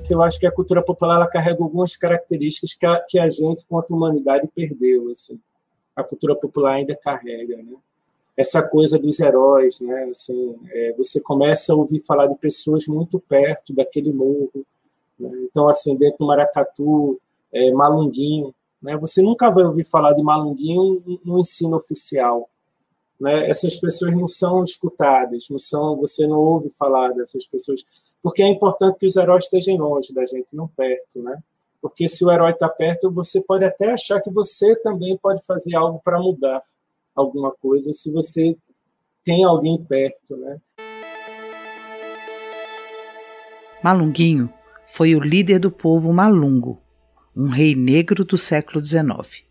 Eu 0.09 0.23
acho 0.23 0.39
que 0.39 0.47
a 0.47 0.51
cultura 0.51 0.83
popular 0.83 1.17
ela 1.17 1.29
carrega 1.29 1.63
algumas 1.63 1.95
características 1.95 2.73
que 2.73 2.85
a, 2.87 2.99
que 3.07 3.19
a 3.19 3.29
gente, 3.29 3.63
quanto 3.67 3.93
humanidade, 3.93 4.49
perdeu. 4.55 5.07
Assim. 5.11 5.39
A 5.95 6.03
cultura 6.03 6.35
popular 6.35 6.77
ainda 6.77 6.97
carrega, 6.99 7.57
né? 7.57 7.75
Essa 8.37 8.67
coisa 8.67 8.99
dos 8.99 9.19
heróis, 9.19 9.79
né? 9.79 10.05
Assim, 10.09 10.57
é, 10.69 10.93
você 10.97 11.21
começa 11.21 11.71
a 11.71 11.75
ouvir 11.75 11.99
falar 11.99 12.27
de 12.27 12.35
pessoas 12.35 12.85
muito 12.87 13.19
perto 13.19 13.73
daquele 13.73 14.11
morro. 14.11 14.65
Né? 15.17 15.29
Então, 15.43 15.67
assim, 15.69 15.95
dentro 15.95 16.19
do 16.19 16.27
Maracatu, 16.27 17.19
é, 17.53 17.71
Malunguinho, 17.71 18.53
né? 18.81 18.97
Você 18.97 19.21
nunca 19.21 19.49
vai 19.49 19.63
ouvir 19.63 19.85
falar 19.85 20.13
de 20.13 20.21
Malunguinho 20.21 21.01
no 21.23 21.39
ensino 21.39 21.75
oficial. 21.75 22.49
Né? 23.19 23.49
Essas 23.49 23.77
pessoas 23.77 24.13
não 24.13 24.27
são 24.27 24.61
escutadas, 24.61 25.47
não 25.49 25.57
são, 25.57 25.95
você 25.95 26.27
não 26.27 26.37
ouve 26.37 26.69
falar 26.69 27.13
dessas 27.13 27.45
pessoas, 27.47 27.83
porque 28.21 28.43
é 28.43 28.47
importante 28.47 28.99
que 28.99 29.05
os 29.05 29.15
heróis 29.15 29.45
estejam 29.45 29.77
longe 29.77 30.13
da 30.13 30.25
gente, 30.25 30.55
não 30.55 30.67
perto, 30.67 31.21
né? 31.21 31.37
Porque 31.81 32.07
se 32.07 32.25
o 32.25 32.31
herói 32.31 32.51
está 32.51 32.67
perto, 32.67 33.11
você 33.11 33.41
pode 33.41 33.63
até 33.63 33.91
achar 33.91 34.19
que 34.19 34.31
você 34.31 34.75
também 34.77 35.17
pode 35.17 35.45
fazer 35.45 35.75
algo 35.75 36.01
para 36.03 36.19
mudar 36.19 36.61
alguma 37.15 37.51
coisa, 37.51 37.91
se 37.91 38.11
você 38.11 38.55
tem 39.23 39.43
alguém 39.43 39.83
perto, 39.83 40.35
né? 40.37 40.57
Malunguinho 43.83 44.51
foi 44.87 45.15
o 45.15 45.19
líder 45.19 45.59
do 45.59 45.71
povo 45.71 46.11
Malungo, 46.11 46.81
um 47.35 47.47
rei 47.47 47.75
negro 47.75 48.25
do 48.25 48.37
século 48.37 48.83
XIX 48.83 49.45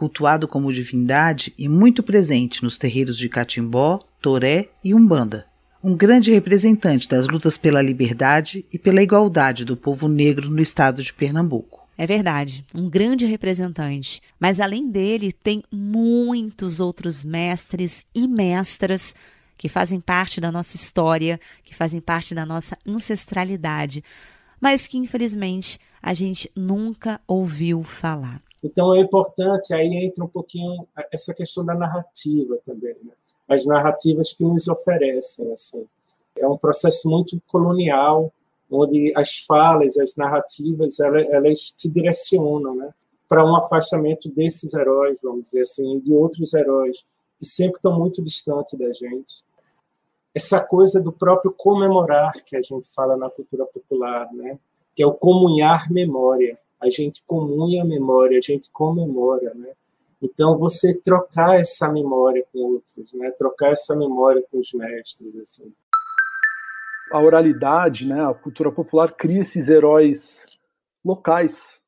cultuado 0.00 0.48
como 0.48 0.72
divindade 0.72 1.52
e 1.58 1.68
muito 1.68 2.02
presente 2.02 2.62
nos 2.62 2.78
terreiros 2.78 3.18
de 3.18 3.28
Catimbó, 3.28 4.00
Toré 4.18 4.70
e 4.82 4.94
Umbanda. 4.94 5.44
Um 5.84 5.94
grande 5.94 6.30
representante 6.30 7.06
das 7.06 7.28
lutas 7.28 7.58
pela 7.58 7.82
liberdade 7.82 8.64
e 8.72 8.78
pela 8.78 9.02
igualdade 9.02 9.62
do 9.62 9.76
povo 9.76 10.08
negro 10.08 10.48
no 10.48 10.62
estado 10.62 11.02
de 11.02 11.12
Pernambuco. 11.12 11.79
É 12.00 12.06
verdade, 12.06 12.64
um 12.74 12.88
grande 12.88 13.26
representante. 13.26 14.22
Mas 14.40 14.58
além 14.58 14.90
dele, 14.90 15.30
tem 15.30 15.62
muitos 15.70 16.80
outros 16.80 17.22
mestres 17.22 18.06
e 18.14 18.26
mestras 18.26 19.14
que 19.58 19.68
fazem 19.68 20.00
parte 20.00 20.40
da 20.40 20.50
nossa 20.50 20.76
história, 20.76 21.38
que 21.62 21.74
fazem 21.74 22.00
parte 22.00 22.34
da 22.34 22.46
nossa 22.46 22.74
ancestralidade, 22.88 24.02
mas 24.58 24.86
que 24.88 24.96
infelizmente 24.96 25.78
a 26.00 26.14
gente 26.14 26.50
nunca 26.56 27.20
ouviu 27.28 27.84
falar. 27.84 28.40
Então 28.64 28.94
é 28.94 29.00
importante, 29.00 29.74
aí 29.74 30.06
entra 30.06 30.24
um 30.24 30.28
pouquinho 30.28 30.88
essa 31.12 31.34
questão 31.34 31.66
da 31.66 31.74
narrativa 31.74 32.56
também, 32.64 32.96
né? 33.04 33.12
as 33.46 33.66
narrativas 33.66 34.32
que 34.32 34.42
nos 34.42 34.68
oferecem. 34.68 35.52
Assim. 35.52 35.84
É 36.38 36.48
um 36.48 36.56
processo 36.56 37.10
muito 37.10 37.38
colonial, 37.46 38.32
onde 38.70 39.12
as 39.16 39.38
falas, 39.38 39.98
as 39.98 40.16
narrativas, 40.16 41.00
elas, 41.00 41.70
te 41.70 41.88
direcionam 41.88 42.74
né? 42.74 42.90
para 43.28 43.44
um 43.44 43.56
afastamento 43.56 44.28
desses 44.28 44.74
heróis, 44.74 45.20
vamos 45.22 45.42
dizer 45.42 45.62
assim, 45.62 45.98
de 46.00 46.12
outros 46.12 46.54
heróis 46.54 47.04
que 47.38 47.46
sempre 47.46 47.76
estão 47.76 47.98
muito 47.98 48.22
distantes 48.22 48.78
da 48.78 48.92
gente. 48.92 49.44
Essa 50.34 50.64
coisa 50.64 51.02
do 51.02 51.10
próprio 51.10 51.52
comemorar 51.56 52.32
que 52.44 52.56
a 52.56 52.60
gente 52.60 52.88
fala 52.94 53.16
na 53.16 53.28
cultura 53.28 53.66
popular, 53.66 54.32
né? 54.32 54.58
que 54.94 55.02
é 55.02 55.06
o 55.06 55.14
comunhar 55.14 55.90
memória 55.90 56.58
a 56.80 56.88
gente 56.88 57.22
comunha 57.26 57.82
a 57.82 57.84
memória, 57.84 58.38
a 58.38 58.40
gente 58.40 58.70
comemora, 58.72 59.52
né? 59.54 59.72
Então 60.22 60.56
você 60.56 60.94
trocar 60.94 61.60
essa 61.60 61.92
memória 61.92 62.44
com 62.52 62.58
outros, 62.58 63.12
né? 63.12 63.30
Trocar 63.36 63.72
essa 63.72 63.94
memória 63.94 64.42
com 64.50 64.58
os 64.58 64.72
mestres, 64.72 65.36
assim. 65.36 65.72
A 67.12 67.20
oralidade, 67.20 68.06
né? 68.06 68.24
A 68.24 68.34
cultura 68.34 68.70
popular 68.70 69.12
cria 69.12 69.40
esses 69.40 69.68
heróis 69.68 70.44
locais. 71.04 71.80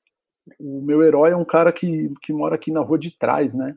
O 0.58 0.82
meu 0.82 1.02
herói 1.02 1.30
é 1.30 1.36
um 1.36 1.44
cara 1.44 1.72
que, 1.72 2.12
que 2.22 2.32
mora 2.32 2.56
aqui 2.56 2.72
na 2.72 2.80
rua 2.80 2.98
de 2.98 3.16
trás, 3.16 3.54
né? 3.54 3.76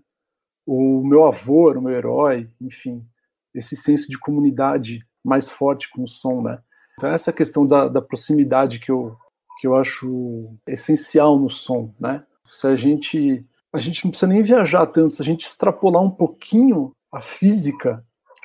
O 0.66 1.04
meu 1.06 1.26
avô 1.26 1.70
era 1.70 1.80
o 1.80 1.82
meu 1.82 1.94
herói, 1.94 2.50
enfim, 2.60 3.06
esse 3.54 3.76
senso 3.76 4.10
de 4.10 4.18
comunidade 4.18 5.06
mais 5.24 5.50
forte 5.50 5.90
com 5.92 6.04
o 6.04 6.08
som, 6.08 6.42
né? 6.42 6.60
Então 6.98 7.12
essa 7.12 7.32
questão 7.32 7.68
da, 7.68 7.88
da 7.88 8.02
proximidade 8.02 8.80
que 8.80 8.92
eu 8.92 9.16
que 9.60 9.68
eu 9.68 9.76
acho 9.76 10.54
essencial 10.68 11.40
no 11.40 11.50
som, 11.50 11.94
né? 12.00 12.24
Se 12.44 12.68
a 12.68 12.76
gente 12.76 13.46
a 13.72 13.80
gente 13.80 14.04
não 14.04 14.12
precisa 14.12 14.32
nem 14.32 14.42
viajar 14.42 14.86
tanto, 14.88 15.16
se 15.16 15.22
a 15.22 15.26
gente 15.26 15.46
extrapolar 15.46 16.02
um 16.02 16.10
pouquinho 16.10 16.92
a 17.12 17.22
física 17.22 18.04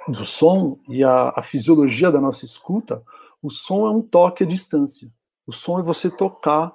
do 0.09 0.25
som 0.25 0.78
e 0.88 1.04
a, 1.04 1.33
a 1.37 1.42
fisiologia 1.42 2.11
da 2.11 2.21
nossa 2.21 2.45
escuta, 2.45 3.02
o 3.42 3.50
som 3.50 3.87
é 3.87 3.90
um 3.90 4.02
toque 4.02 4.45
à 4.45 4.47
distância. 4.47 5.11
O 5.47 5.52
som 5.52 5.78
é 5.78 5.83
você 5.83 6.11
tocar 6.11 6.73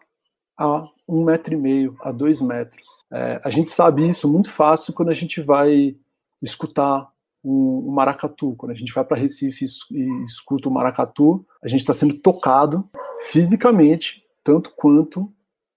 a 0.57 0.87
um 1.07 1.23
metro 1.23 1.53
e 1.53 1.57
meio, 1.57 1.95
a 2.01 2.11
dois 2.11 2.41
metros. 2.41 2.87
É, 3.11 3.39
a 3.43 3.49
gente 3.49 3.71
sabe 3.71 4.07
isso 4.07 4.27
muito 4.27 4.51
fácil 4.51 4.93
quando 4.93 5.09
a 5.09 5.13
gente 5.13 5.41
vai 5.41 5.95
escutar 6.41 7.09
um, 7.43 7.87
um 7.87 7.91
maracatu. 7.91 8.55
Quando 8.57 8.71
a 8.71 8.75
gente 8.75 8.93
vai 8.93 9.03
para 9.03 9.17
Recife 9.17 9.65
e 9.91 10.25
escuta 10.25 10.67
o 10.67 10.71
maracatu, 10.71 11.45
a 11.63 11.67
gente 11.67 11.81
está 11.81 11.93
sendo 11.93 12.15
tocado 12.15 12.89
fisicamente 13.27 14.23
tanto 14.43 14.71
quanto 14.75 15.31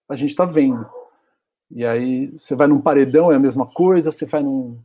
a 0.09 0.17
gente 0.17 0.31
está 0.31 0.45
vendo. 0.45 0.87
E 1.71 1.85
aí 1.85 2.29
você 2.33 2.55
vai 2.55 2.67
num 2.67 2.81
paredão, 2.81 3.31
é 3.31 3.37
a 3.37 3.41
mesma 3.41 3.67
coisa, 3.67 4.11
você 4.11 4.25
vai 4.25 4.43
num, 4.43 4.79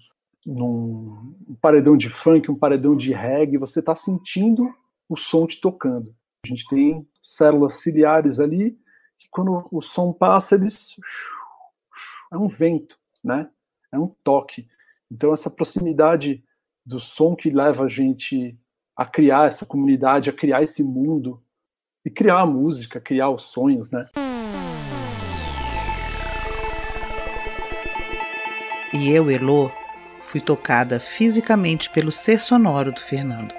num 0.46 1.36
um 1.48 1.56
paredão 1.56 1.96
de 1.96 2.10
funk, 2.10 2.50
um 2.50 2.58
paredão 2.58 2.96
de 2.96 3.14
reggae, 3.14 3.58
você 3.58 3.80
está 3.80 3.96
sentindo 3.96 4.74
o 5.08 5.16
som 5.16 5.46
te 5.46 5.60
tocando. 5.60 6.14
A 6.46 6.48
gente 6.48 6.68
tem 6.68 7.08
células 7.22 7.76
ciliares 7.76 8.40
ali, 8.40 8.78
que 9.18 9.28
quando 9.30 9.68
o 9.72 9.82
som 9.82 10.12
passa, 10.12 10.56
eles. 10.56 10.96
É 12.32 12.38
um 12.38 12.48
vento, 12.48 12.98
né? 13.24 13.50
É 13.92 13.98
um 13.98 14.08
toque. 14.24 14.68
Então, 15.12 15.34
essa 15.34 15.50
proximidade 15.50 16.44
do 16.86 17.00
som 17.00 17.36
que 17.36 17.50
leva 17.50 17.86
a 17.86 17.88
gente 17.88 18.58
a 18.96 19.06
criar 19.06 19.48
essa 19.48 19.66
comunidade, 19.66 20.30
a 20.30 20.34
criar 20.34 20.64
esse 20.64 20.84
mundo, 20.84 21.42
e 22.06 22.10
criar 22.10 22.42
a 22.42 22.46
música, 22.46 23.00
criar 23.00 23.30
os 23.30 23.44
sonhos, 23.44 23.92
né? 23.92 24.10
E 28.94 29.10
eu, 29.10 29.32
Elô, 29.32 29.72
fui 30.24 30.42
tocada 30.42 31.00
fisicamente 31.00 31.90
pelo 31.90 32.12
ser 32.12 32.40
sonoro 32.40 32.92
do 32.92 33.00
Fernando. 33.00 33.54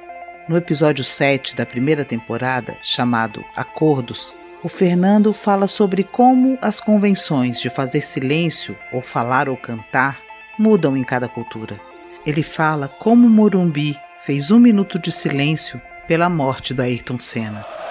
No 0.49 0.57
episódio 0.57 1.05
7 1.05 1.55
da 1.55 1.65
primeira 1.65 2.05
temporada, 2.05 2.77
chamado 2.83 3.45
Acordos, 3.55 4.35
o 4.63 4.69
Fernando 4.69 5.33
fala 5.33 5.67
sobre 5.67 6.03
como 6.03 6.59
as 6.61 6.81
convenções 6.81 7.61
de 7.61 7.71
fazer 7.71 8.01
silêncio, 8.01 8.77
ou 8.93 9.01
falar 9.03 9.49
ou 9.49 9.57
cantar, 9.57 10.21
mudam 10.59 10.97
em 10.97 11.05
cada 11.05 11.29
cultura. 11.29 11.79
Ele 12.27 12.43
fala 12.43 12.89
como 12.89 13.29
Morumbi 13.29 13.97
fez 14.19 14.51
um 14.51 14.59
minuto 14.59 14.99
de 14.99 15.13
silêncio 15.13 15.81
pela 16.09 16.29
morte 16.29 16.73
do 16.73 16.83
Ayrton 16.83 17.21
Senna. 17.21 17.84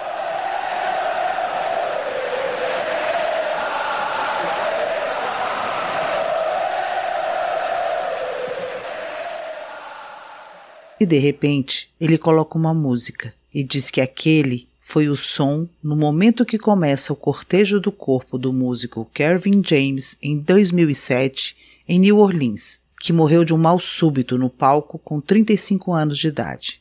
E 11.04 11.06
de 11.06 11.18
repente, 11.18 11.90
ele 12.00 12.16
coloca 12.16 12.56
uma 12.56 12.72
música 12.72 13.34
e 13.52 13.62
diz 13.62 13.90
que 13.90 14.00
aquele 14.00 14.66
foi 14.80 15.06
o 15.06 15.14
som 15.14 15.68
no 15.82 15.94
momento 15.94 16.46
que 16.46 16.56
começa 16.56 17.12
o 17.12 17.16
cortejo 17.16 17.78
do 17.78 17.92
corpo 17.92 18.38
do 18.38 18.54
músico 18.54 19.06
Kevin 19.12 19.62
James 19.62 20.16
em 20.22 20.38
2007 20.38 21.54
em 21.86 21.98
New 21.98 22.16
Orleans, 22.16 22.80
que 22.98 23.12
morreu 23.12 23.44
de 23.44 23.52
um 23.52 23.58
mal 23.58 23.78
súbito 23.78 24.38
no 24.38 24.48
palco 24.48 24.98
com 24.98 25.20
35 25.20 25.92
anos 25.92 26.16
de 26.16 26.28
idade. 26.28 26.80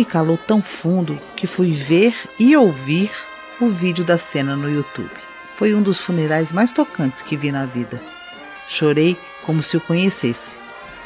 Me 0.00 0.04
calou 0.06 0.38
tão 0.38 0.62
fundo 0.62 1.18
que 1.36 1.46
fui 1.46 1.72
ver 1.72 2.16
e 2.38 2.56
ouvir 2.56 3.10
o 3.60 3.68
vídeo 3.68 4.02
da 4.02 4.16
cena 4.16 4.56
no 4.56 4.70
YouTube. 4.70 5.10
Foi 5.56 5.74
um 5.74 5.82
dos 5.82 6.00
funerais 6.00 6.52
mais 6.52 6.72
tocantes 6.72 7.20
que 7.20 7.36
vi 7.36 7.52
na 7.52 7.66
vida. 7.66 8.00
Chorei 8.66 9.14
como 9.42 9.62
se 9.62 9.76
o 9.76 9.80
conhecesse 9.80 10.58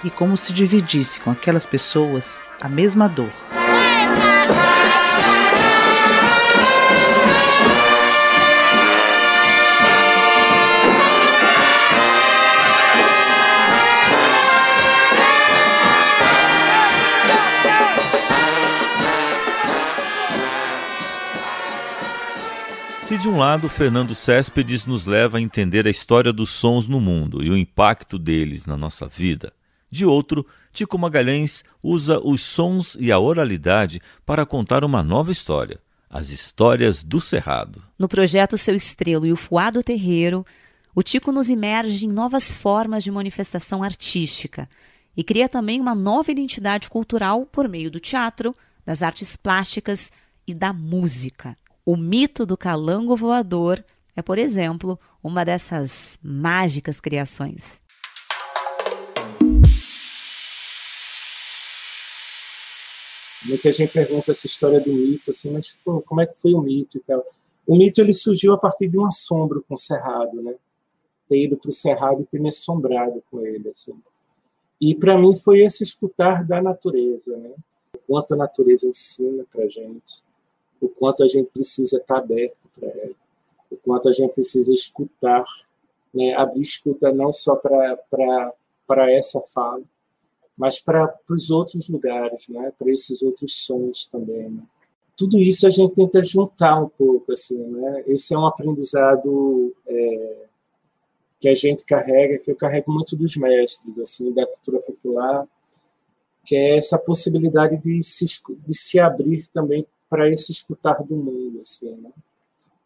e 0.05 0.11
como 0.11 0.37
se 0.37 0.53
dividisse 0.53 1.19
com 1.19 1.33
aquelas 1.33 1.67
pessoas 1.67 2.41
a 2.61 2.69
mesma 2.69 3.09
dor. 3.09 3.31
Se 23.15 23.19
de 23.21 23.29
um 23.29 23.37
lado 23.37 23.69
Fernando 23.69 24.13
Céspedes 24.13 24.87
nos 24.87 25.05
leva 25.05 25.39
a 25.39 25.41
entender 25.41 25.87
a 25.87 25.91
história 25.91 26.33
dos 26.33 26.51
sons 26.51 26.89
no 26.89 27.01
mundo 27.01 27.45
e 27.45 27.49
o 27.49 27.57
impacto 27.57 28.19
deles 28.19 28.67
na 28.67 28.77
nossa 28.77 29.07
vida, 29.07 29.53
de 29.89 30.05
outro, 30.05 30.45
Tico 30.73 30.99
Magalhães 30.99 31.63
usa 31.81 32.19
os 32.19 32.43
sons 32.43 32.97
e 32.99 33.13
a 33.13 33.19
oralidade 33.21 34.03
para 34.27 34.45
contar 34.45 34.83
uma 34.83 35.01
nova 35.01 35.31
história, 35.31 35.81
as 36.11 36.31
histórias 36.31 37.05
do 37.05 37.21
Cerrado. 37.21 37.81
No 37.97 38.09
projeto 38.09 38.57
Seu 38.57 38.75
Estrelo 38.75 39.25
e 39.25 39.33
o 39.33 39.37
Fuado 39.37 39.81
Terreiro, 39.81 40.45
o 40.93 41.01
Tico 41.01 41.31
nos 41.31 41.51
imerge 41.51 42.07
em 42.07 42.11
novas 42.11 42.51
formas 42.51 43.05
de 43.05 43.13
manifestação 43.13 43.85
artística 43.85 44.69
e 45.17 45.23
cria 45.23 45.49
também 45.49 45.81
uma 45.81 45.95
nova 45.95 46.33
identidade 46.33 46.91
cultural 46.91 47.47
por 47.47 47.69
meio 47.69 47.93
do 47.93 48.01
teatro, 48.01 48.57
das 48.85 49.05
artes 49.05 49.37
plásticas 49.37 50.11
e 50.45 50.53
da 50.53 50.73
música. 50.73 51.57
O 51.87 51.99
mito 51.99 52.47
do 52.47 52.57
calango 52.57 53.15
voador 53.15 53.85
é, 54.17 54.23
por 54.23 54.39
exemplo, 54.39 54.99
uma 55.23 55.45
dessas 55.45 56.19
mágicas 56.23 56.99
criações. 56.99 57.79
Muita 63.45 63.71
gente 63.71 63.93
pergunta 63.93 64.31
essa 64.31 64.47
história 64.47 64.81
do 64.81 64.91
mito, 64.91 65.29
assim, 65.29 65.53
mas 65.53 65.79
pô, 65.85 66.01
como 66.01 66.23
é 66.23 66.27
que 66.27 66.35
foi 66.41 66.55
o 66.55 66.63
mito 66.63 66.97
e 66.97 67.01
tal? 67.03 67.23
O 67.67 67.77
mito 67.77 68.01
ele 68.01 68.15
surgiu 68.15 68.55
a 68.55 68.59
partir 68.59 68.89
de 68.89 68.99
um 68.99 69.05
assombro 69.05 69.63
com 69.69 69.75
o 69.75 69.79
cerrado, 69.79 70.41
né? 70.41 70.55
Ter 71.29 71.45
ido 71.45 71.59
para 71.59 71.69
o 71.69 71.73
cerrado 71.73 72.23
e 72.23 72.27
ter 72.27 72.41
me 72.41 72.49
assombrado 72.49 73.23
com 73.31 73.45
ele, 73.45 73.69
assim. 73.69 73.95
E 74.81 74.95
para 74.95 75.19
mim 75.19 75.35
foi 75.35 75.61
esse 75.61 75.83
escutar 75.83 76.47
da 76.47 76.63
natureza, 76.63 77.37
né? 77.37 77.51
Quanto 78.07 78.33
a 78.33 78.39
natureza 78.39 78.89
ensina 78.89 79.45
para 79.53 79.69
gente, 79.69 80.25
o 80.85 80.89
quanto 80.89 81.23
a 81.23 81.27
gente 81.27 81.51
precisa 81.51 81.97
estar 81.97 82.19
aberto 82.19 82.69
para 82.79 82.89
ela, 82.89 83.15
o 83.71 83.77
quanto 83.77 84.09
a 84.09 84.13
gente 84.13 84.33
precisa 84.33 84.73
escutar, 84.73 85.45
né? 86.13 86.35
abrir 86.35 86.61
escuta 86.61 87.13
não 87.13 87.33
só 87.33 87.57
para 87.57 89.13
essa 89.13 89.41
fala, 89.53 89.83
mas 90.59 90.79
para 90.79 91.13
os 91.31 91.51
outros 91.51 91.89
lugares, 91.89 92.49
né? 92.49 92.73
para 92.79 92.91
esses 92.91 93.23
outros 93.23 93.65
sons 93.65 94.07
também. 94.07 94.51
Né? 94.51 94.63
Tudo 95.17 95.39
isso 95.39 95.67
a 95.67 95.71
gente 95.71 95.95
tenta 95.95 96.23
juntar 96.23 96.81
um 96.81 96.89
pouco, 96.89 97.33
assim, 97.33 97.59
né? 97.59 98.03
Esse 98.09 98.35
é 98.35 98.39
um 98.39 98.47
aprendizado 98.47 99.73
é, 99.87 100.47
que 101.39 101.49
a 101.49 101.55
gente 101.55 101.85
carrega, 101.85 102.39
que 102.39 102.51
eu 102.51 102.57
carrego 102.57 102.93
muito 102.93 103.15
dos 103.15 103.37
mestres, 103.37 103.99
assim, 104.01 104.33
da 104.33 104.45
cultura 104.45 104.81
popular, 104.81 105.47
que 106.45 106.57
é 106.57 106.77
essa 106.77 106.99
possibilidade 106.99 107.77
de 107.77 108.03
se, 108.03 108.25
de 108.67 108.75
se 108.77 108.99
abrir 108.99 109.47
também 109.49 109.87
para 110.15 110.31
esse 110.31 110.53
escutar 110.53 111.03
do 111.03 111.17
mundo, 111.17 111.59
assim, 111.61 111.91
né? 111.97 112.13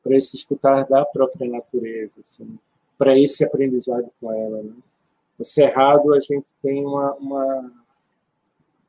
para 0.02 0.16
esse 0.16 0.34
escutar 0.34 0.88
da 0.88 1.04
própria 1.04 1.46
natureza, 1.46 2.20
assim, 2.20 2.58
para 2.96 3.18
esse 3.18 3.44
aprendizado 3.44 4.10
com 4.18 4.32
ela. 4.32 4.62
Né? 4.62 4.72
Cerrado 5.42 6.14
a 6.14 6.20
gente 6.20 6.54
tem 6.62 6.82
uma, 6.86 7.12
uma, 7.16 7.72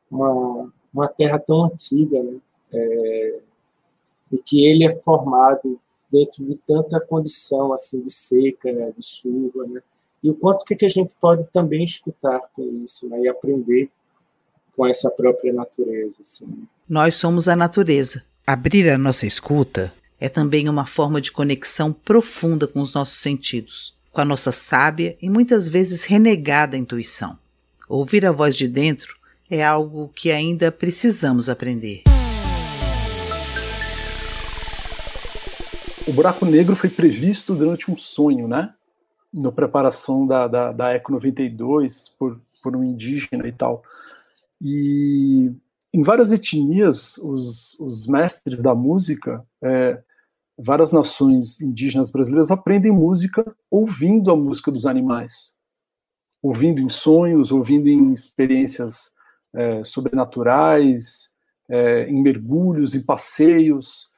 uma, 0.10 0.74
uma 0.94 1.08
terra 1.10 1.38
tão 1.38 1.66
antiga, 1.66 2.24
né? 2.24 2.40
É, 2.72 3.40
e 4.32 4.38
que 4.38 4.66
ele 4.66 4.86
é 4.86 4.96
formado 5.02 5.78
dentro 6.10 6.46
de 6.46 6.58
tanta 6.60 6.98
condição 7.02 7.74
assim 7.74 8.02
de 8.02 8.12
seca, 8.12 8.72
né? 8.72 8.94
de 8.98 9.06
chuva, 9.06 9.68
né? 9.68 9.84
E 10.24 10.30
o 10.30 10.36
quanto 10.36 10.64
que, 10.64 10.86
a 10.86 10.90
gente 10.90 11.14
pode 11.20 11.46
também 11.50 11.84
escutar 11.84 12.40
com 12.54 12.64
isso, 12.84 13.10
né? 13.10 13.20
E 13.20 13.28
aprender 13.28 13.92
com 14.78 14.88
essa 14.88 15.12
própria 15.12 15.52
natureza, 15.52 16.22
assim. 16.22 16.68
Nós 16.90 17.18
somos 17.18 17.48
a 17.48 17.56
natureza. 17.56 18.24
Abrir 18.48 18.90
a 18.90 18.98
nossa 18.98 19.28
escuta 19.28 19.94
é 20.20 20.28
também 20.28 20.68
uma 20.68 20.88
forma 20.88 21.22
de 21.22 21.32
conexão 21.32 21.94
profunda 21.94 22.66
com 22.66 22.82
os 22.82 22.96
nossos 22.96 23.20
sentidos, 23.20 23.96
com 24.12 24.22
a 24.22 24.26
nossa 24.26 24.52
sábia 24.52 25.16
e 25.22 25.30
muitas 25.30 25.68
vezes 25.68 26.04
renegada 26.04 26.76
intuição. 26.76 27.38
Ouvir 27.88 28.26
a 28.26 28.32
voz 28.32 28.58
de 28.58 28.68
dentro 28.68 29.16
é 29.52 29.64
algo 29.64 30.12
que 30.16 30.32
ainda 30.32 30.72
precisamos 30.72 31.48
aprender. 31.48 32.06
O 36.08 36.12
buraco 36.12 36.44
negro 36.44 36.76
foi 36.76 36.90
previsto 36.90 37.54
durante 37.54 37.92
um 37.92 37.96
sonho, 37.96 38.48
né? 38.48 38.74
Na 39.32 39.52
preparação 39.52 40.26
da, 40.26 40.48
da, 40.48 40.72
da 40.72 40.94
Eco 40.96 41.12
92 41.12 42.16
por, 42.18 42.42
por 42.64 42.76
um 42.76 42.84
indígena 42.84 43.48
e 43.48 43.52
tal. 43.52 43.84
E 44.60 45.52
em 45.94 46.04
várias 46.04 46.32
etnias, 46.32 47.18
os, 47.18 47.80
os 47.80 48.06
mestres 48.08 48.62
da 48.62 48.76
música, 48.76 49.46
é, 49.62 50.02
várias 50.58 50.92
nações 50.92 51.60
indígenas 51.62 52.12
brasileiras 52.12 52.52
aprendem 52.52 52.92
música 52.92 53.44
ouvindo 53.72 54.30
a 54.30 54.36
música 54.36 54.72
dos 54.72 54.86
animais, 54.86 55.56
ouvindo 56.42 56.80
em 56.80 56.90
sonhos, 56.90 57.52
ouvindo 57.52 57.88
em 57.88 58.14
experiências 58.14 59.12
é, 59.54 59.84
sobrenaturais, 59.84 61.32
é, 61.68 62.08
em 62.08 62.22
mergulhos, 62.22 62.94
em 62.94 63.02
passeios. 63.02 64.10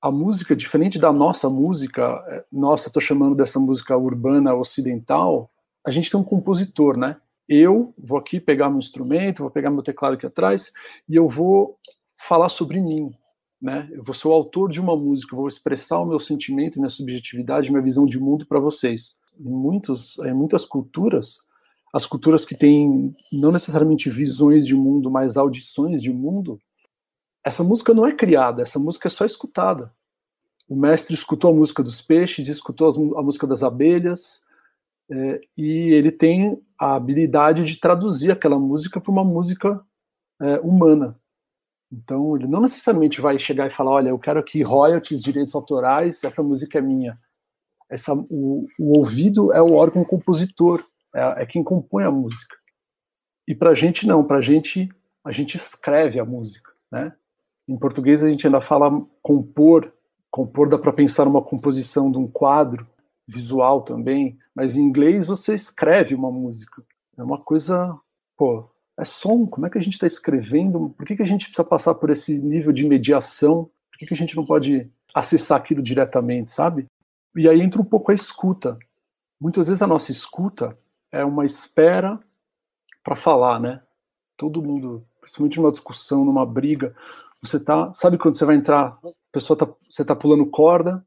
A 0.00 0.10
música, 0.10 0.56
diferente 0.56 0.98
da 0.98 1.12
nossa 1.12 1.48
música, 1.48 2.02
é, 2.28 2.44
nossa, 2.50 2.88
estou 2.88 3.02
chamando 3.02 3.36
dessa 3.36 3.60
música 3.60 3.96
urbana 3.96 4.54
ocidental, 4.54 5.50
a 5.84 5.90
gente 5.90 6.10
tem 6.10 6.18
um 6.18 6.24
compositor, 6.24 6.96
né? 6.96 7.16
Eu 7.50 7.92
vou 7.98 8.16
aqui 8.16 8.38
pegar 8.38 8.70
meu 8.70 8.78
instrumento, 8.78 9.42
vou 9.42 9.50
pegar 9.50 9.70
meu 9.70 9.82
teclado 9.82 10.14
aqui 10.14 10.24
atrás 10.24 10.70
e 11.08 11.16
eu 11.16 11.26
vou 11.28 11.76
falar 12.16 12.48
sobre 12.48 12.80
mim, 12.80 13.12
né? 13.60 13.88
Eu 13.90 14.04
vou 14.04 14.14
ser 14.14 14.28
o 14.28 14.32
autor 14.32 14.70
de 14.70 14.80
uma 14.80 14.96
música, 14.96 15.34
vou 15.34 15.48
expressar 15.48 15.98
o 15.98 16.06
meu 16.06 16.20
sentimento, 16.20 16.78
minha 16.78 16.88
subjetividade, 16.88 17.68
minha 17.68 17.82
visão 17.82 18.06
de 18.06 18.20
mundo 18.20 18.46
para 18.46 18.60
vocês. 18.60 19.18
Em, 19.36 19.50
muitos, 19.50 20.16
em 20.20 20.32
muitas 20.32 20.64
culturas, 20.64 21.38
as 21.92 22.06
culturas 22.06 22.44
que 22.44 22.56
têm 22.56 23.12
não 23.32 23.50
necessariamente 23.50 24.08
visões 24.08 24.64
de 24.64 24.76
mundo, 24.76 25.10
mas 25.10 25.36
audições 25.36 26.00
de 26.00 26.12
mundo, 26.12 26.56
essa 27.44 27.64
música 27.64 27.92
não 27.92 28.06
é 28.06 28.12
criada, 28.12 28.62
essa 28.62 28.78
música 28.78 29.08
é 29.08 29.10
só 29.10 29.24
escutada. 29.24 29.92
O 30.68 30.76
mestre 30.76 31.14
escutou 31.14 31.50
a 31.50 31.54
música 31.54 31.82
dos 31.82 32.00
peixes, 32.00 32.46
escutou 32.46 33.16
a 33.18 33.22
música 33.24 33.44
das 33.44 33.64
abelhas, 33.64 34.40
é, 35.10 35.40
e 35.58 35.90
ele 35.92 36.12
tem 36.12 36.62
a 36.80 36.94
habilidade 36.94 37.66
de 37.66 37.78
traduzir 37.78 38.30
aquela 38.30 38.58
música 38.58 38.98
para 38.98 39.12
uma 39.12 39.22
música 39.22 39.84
é, 40.40 40.58
humana. 40.60 41.14
Então, 41.92 42.36
ele 42.36 42.46
não 42.46 42.62
necessariamente 42.62 43.20
vai 43.20 43.38
chegar 43.38 43.66
e 43.66 43.70
falar: 43.70 43.90
olha, 43.90 44.08
eu 44.08 44.18
quero 44.18 44.40
aqui 44.40 44.62
royalties, 44.62 45.22
direitos 45.22 45.54
autorais, 45.54 46.24
essa 46.24 46.42
música 46.42 46.78
é 46.78 46.80
minha. 46.80 47.18
Essa, 47.90 48.14
o, 48.14 48.66
o 48.78 48.98
ouvido 48.98 49.52
é 49.52 49.60
o 49.60 49.74
órgão 49.74 50.04
compositor, 50.04 50.82
é, 51.14 51.42
é 51.42 51.46
quem 51.46 51.62
compõe 51.62 52.04
a 52.04 52.10
música. 52.10 52.56
E 53.46 53.54
para 53.54 53.70
a 53.70 53.74
gente, 53.74 54.06
não, 54.06 54.24
para 54.24 54.38
a 54.38 54.40
gente, 54.40 54.88
a 55.24 55.32
gente 55.32 55.56
escreve 55.56 56.18
a 56.18 56.24
música. 56.24 56.70
Né? 56.90 57.12
Em 57.68 57.76
português, 57.76 58.22
a 58.22 58.30
gente 58.30 58.46
ainda 58.46 58.60
fala 58.60 59.04
compor, 59.20 59.92
compor 60.30 60.68
dá 60.68 60.78
para 60.78 60.92
pensar 60.92 61.24
numa 61.24 61.42
composição 61.42 62.10
de 62.10 62.16
um 62.16 62.28
quadro, 62.28 62.86
visual 63.30 63.82
também, 63.82 64.38
mas 64.54 64.76
em 64.76 64.82
inglês 64.82 65.26
você 65.26 65.54
escreve 65.54 66.14
uma 66.14 66.30
música. 66.30 66.82
É 67.16 67.22
uma 67.22 67.38
coisa, 67.38 67.98
pô, 68.36 68.68
é 68.98 69.04
som. 69.04 69.46
Como 69.46 69.66
é 69.66 69.70
que 69.70 69.78
a 69.78 69.80
gente 69.80 69.94
está 69.94 70.06
escrevendo? 70.06 70.90
Por 70.90 71.06
que, 71.06 71.16
que 71.16 71.22
a 71.22 71.26
gente 71.26 71.46
precisa 71.46 71.64
passar 71.64 71.94
por 71.94 72.10
esse 72.10 72.38
nível 72.38 72.72
de 72.72 72.86
mediação? 72.86 73.70
Por 73.90 73.98
que, 73.98 74.06
que 74.06 74.14
a 74.14 74.16
gente 74.16 74.36
não 74.36 74.44
pode 74.44 74.90
acessar 75.14 75.58
aquilo 75.58 75.82
diretamente, 75.82 76.50
sabe? 76.50 76.86
E 77.36 77.48
aí 77.48 77.60
entra 77.60 77.80
um 77.80 77.84
pouco 77.84 78.10
a 78.10 78.14
escuta. 78.14 78.78
Muitas 79.40 79.68
vezes 79.68 79.82
a 79.82 79.86
nossa 79.86 80.12
escuta 80.12 80.78
é 81.10 81.24
uma 81.24 81.44
espera 81.44 82.18
para 83.02 83.16
falar, 83.16 83.60
né? 83.60 83.82
Todo 84.36 84.62
mundo, 84.62 85.06
principalmente 85.20 85.58
numa 85.58 85.72
discussão, 85.72 86.24
numa 86.24 86.46
briga, 86.46 86.94
você 87.42 87.58
tá, 87.58 87.92
sabe 87.94 88.18
quando 88.18 88.36
você 88.36 88.44
vai 88.44 88.56
entrar, 88.56 88.98
a 89.02 89.12
pessoa 89.32 89.56
tá, 89.56 89.68
você 89.88 90.04
tá 90.04 90.14
pulando 90.14 90.46
corda, 90.46 91.04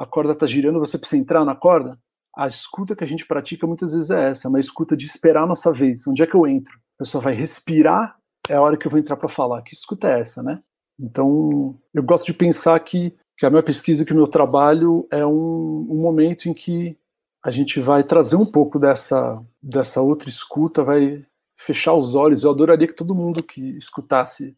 a 0.00 0.06
corda 0.06 0.32
está 0.32 0.46
girando, 0.46 0.78
você 0.78 0.96
precisa 0.96 1.20
entrar 1.20 1.44
na 1.44 1.54
corda. 1.54 1.98
A 2.34 2.46
escuta 2.46 2.96
que 2.96 3.04
a 3.04 3.06
gente 3.06 3.26
pratica 3.26 3.66
muitas 3.66 3.92
vezes 3.92 4.10
é 4.10 4.30
essa, 4.30 4.46
é 4.46 4.48
uma 4.48 4.58
escuta 4.58 4.96
de 4.96 5.04
esperar 5.04 5.42
a 5.42 5.46
nossa 5.46 5.70
vez. 5.70 6.06
Onde 6.06 6.22
é 6.22 6.26
que 6.26 6.34
eu 6.34 6.46
entro? 6.46 6.72
A 6.96 7.04
pessoa 7.04 7.22
vai 7.22 7.34
respirar, 7.34 8.16
é 8.48 8.54
a 8.54 8.62
hora 8.62 8.78
que 8.78 8.86
eu 8.86 8.90
vou 8.90 8.98
entrar 8.98 9.16
para 9.16 9.28
falar. 9.28 9.60
Que 9.60 9.74
escuta 9.74 10.08
é 10.08 10.20
essa, 10.20 10.42
né? 10.42 10.62
Então, 10.98 11.78
eu 11.92 12.02
gosto 12.02 12.24
de 12.24 12.32
pensar 12.32 12.80
que, 12.80 13.14
que 13.36 13.44
a 13.44 13.50
minha 13.50 13.62
pesquisa, 13.62 14.02
que 14.02 14.14
o 14.14 14.16
meu 14.16 14.26
trabalho 14.26 15.06
é 15.10 15.26
um, 15.26 15.86
um 15.90 16.00
momento 16.00 16.48
em 16.48 16.54
que 16.54 16.96
a 17.44 17.50
gente 17.50 17.78
vai 17.78 18.02
trazer 18.02 18.36
um 18.36 18.46
pouco 18.46 18.78
dessa, 18.78 19.38
dessa 19.62 20.00
outra 20.00 20.30
escuta, 20.30 20.82
vai 20.82 21.22
fechar 21.58 21.92
os 21.92 22.14
olhos. 22.14 22.42
Eu 22.42 22.50
adoraria 22.50 22.88
que 22.88 22.96
todo 22.96 23.14
mundo 23.14 23.42
que 23.42 23.76
escutasse 23.76 24.56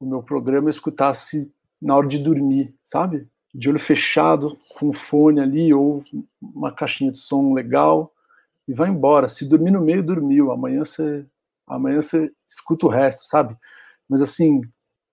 o 0.00 0.06
meu 0.06 0.22
programa 0.22 0.70
escutasse 0.70 1.52
na 1.82 1.94
hora 1.94 2.08
de 2.08 2.16
dormir, 2.16 2.74
sabe? 2.82 3.28
De 3.54 3.68
olho 3.68 3.80
fechado, 3.80 4.56
com 4.70 4.90
um 4.90 4.92
fone 4.92 5.40
ali, 5.40 5.74
ou 5.74 6.04
uma 6.40 6.72
caixinha 6.72 7.10
de 7.10 7.18
som 7.18 7.52
legal, 7.52 8.12
e 8.66 8.72
vai 8.72 8.88
embora. 8.88 9.28
Se 9.28 9.48
dormir 9.48 9.70
no 9.70 9.80
meio, 9.80 10.02
dormiu. 10.02 10.52
Amanhã 10.52 10.84
você, 10.84 11.24
amanhã 11.66 12.00
você 12.00 12.30
escuta 12.48 12.86
o 12.86 12.90
resto, 12.90 13.26
sabe? 13.26 13.56
Mas 14.08 14.22
assim, 14.22 14.62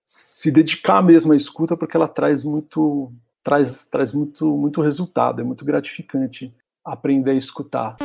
se 0.04 0.50
dedicar 0.50 1.02
mesmo 1.02 1.32
à 1.32 1.36
escuta, 1.36 1.76
porque 1.76 1.96
ela 1.96 2.08
traz 2.08 2.44
muito, 2.44 3.12
traz, 3.42 3.86
traz 3.86 4.12
muito, 4.12 4.56
muito 4.56 4.80
resultado, 4.80 5.40
é 5.40 5.44
muito 5.44 5.64
gratificante 5.64 6.54
aprender 6.84 7.32
a 7.32 7.34
escutar. 7.34 7.96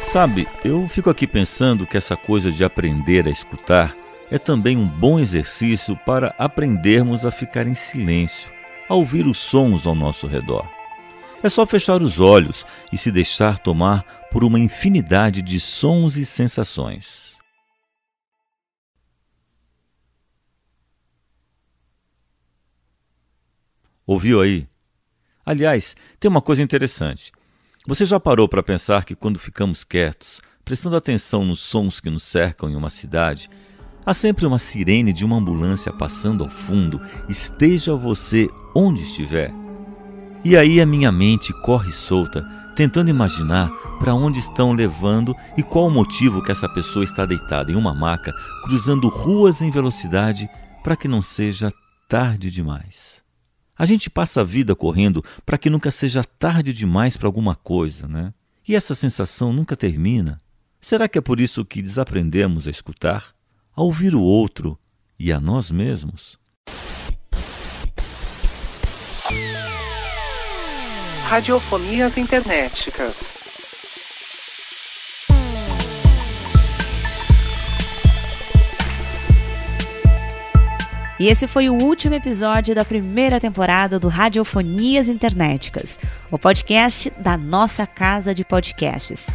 Sabe, 0.00 0.46
eu 0.64 0.88
fico 0.88 1.10
aqui 1.10 1.26
pensando 1.26 1.86
que 1.86 1.96
essa 1.96 2.16
coisa 2.16 2.50
de 2.50 2.64
aprender 2.64 3.26
a 3.26 3.30
escutar 3.30 3.94
é 4.30 4.38
também 4.38 4.76
um 4.76 4.86
bom 4.86 5.18
exercício 5.18 5.96
para 5.96 6.34
aprendermos 6.38 7.24
a 7.24 7.30
ficar 7.30 7.66
em 7.66 7.74
silêncio, 7.74 8.52
a 8.88 8.94
ouvir 8.94 9.26
os 9.26 9.38
sons 9.38 9.86
ao 9.86 9.94
nosso 9.94 10.26
redor. 10.26 10.68
É 11.42 11.48
só 11.48 11.64
fechar 11.64 12.02
os 12.02 12.18
olhos 12.18 12.66
e 12.92 12.98
se 12.98 13.12
deixar 13.12 13.58
tomar 13.58 14.02
por 14.30 14.44
uma 14.44 14.58
infinidade 14.58 15.40
de 15.40 15.60
sons 15.60 16.16
e 16.16 16.24
sensações. 16.24 17.38
Ouviu 24.06 24.40
aí? 24.40 24.66
Aliás, 25.44 25.94
tem 26.18 26.30
uma 26.30 26.42
coisa 26.42 26.62
interessante. 26.62 27.30
Você 27.86 28.04
já 28.04 28.18
parou 28.18 28.48
para 28.48 28.62
pensar 28.62 29.04
que 29.04 29.14
quando 29.14 29.38
ficamos 29.38 29.84
quietos, 29.84 30.40
prestando 30.64 30.96
atenção 30.96 31.44
nos 31.44 31.60
sons 31.60 32.00
que 32.00 32.10
nos 32.10 32.22
cercam 32.22 32.68
em 32.68 32.76
uma 32.76 32.90
cidade, 32.90 33.48
há 34.08 34.14
sempre 34.14 34.46
uma 34.46 34.58
sirene 34.58 35.12
de 35.12 35.22
uma 35.22 35.36
ambulância 35.36 35.92
passando 35.92 36.42
ao 36.42 36.48
fundo, 36.48 36.98
esteja 37.28 37.94
você 37.94 38.48
onde 38.74 39.02
estiver? 39.02 39.52
E 40.42 40.56
aí 40.56 40.80
a 40.80 40.86
minha 40.86 41.12
mente 41.12 41.52
corre 41.60 41.92
solta, 41.92 42.42
tentando 42.74 43.10
imaginar 43.10 43.68
para 43.98 44.14
onde 44.14 44.38
estão 44.38 44.72
levando 44.72 45.36
e 45.58 45.62
qual 45.62 45.88
o 45.88 45.90
motivo 45.90 46.42
que 46.42 46.50
essa 46.50 46.66
pessoa 46.70 47.04
está 47.04 47.26
deitada 47.26 47.70
em 47.70 47.74
uma 47.74 47.94
maca, 47.94 48.32
cruzando 48.64 49.10
ruas 49.10 49.60
em 49.60 49.70
velocidade 49.70 50.48
para 50.82 50.96
que 50.96 51.06
não 51.06 51.20
seja 51.20 51.70
tarde 52.08 52.50
demais. 52.50 53.22
A 53.76 53.84
gente 53.84 54.08
passa 54.08 54.40
a 54.40 54.44
vida 54.44 54.74
correndo 54.74 55.22
para 55.44 55.58
que 55.58 55.68
nunca 55.68 55.90
seja 55.90 56.24
tarde 56.24 56.72
demais 56.72 57.14
para 57.14 57.28
alguma 57.28 57.54
coisa, 57.54 58.08
né? 58.08 58.32
E 58.66 58.74
essa 58.74 58.94
sensação 58.94 59.52
nunca 59.52 59.76
termina. 59.76 60.40
Será 60.80 61.06
que 61.06 61.18
é 61.18 61.20
por 61.20 61.38
isso 61.38 61.62
que 61.62 61.82
desaprendemos 61.82 62.66
a 62.66 62.70
escutar, 62.70 63.36
a 63.78 63.80
ouvir 63.80 64.12
o 64.12 64.20
outro 64.20 64.76
e 65.16 65.32
a 65.32 65.38
nós 65.38 65.70
mesmos? 65.70 66.36
Radiofonias 71.28 72.18
Internéticas 72.18 73.36
E 81.20 81.26
esse 81.26 81.46
foi 81.46 81.68
o 81.68 81.74
último 81.74 82.16
episódio 82.16 82.74
da 82.74 82.84
primeira 82.84 83.40
temporada 83.40 83.98
do 83.98 84.08
Radiofonias 84.08 85.08
Internéticas, 85.08 86.00
o 86.32 86.38
podcast 86.38 87.10
da 87.10 87.36
nossa 87.36 87.86
casa 87.86 88.34
de 88.34 88.44
podcasts. 88.44 89.28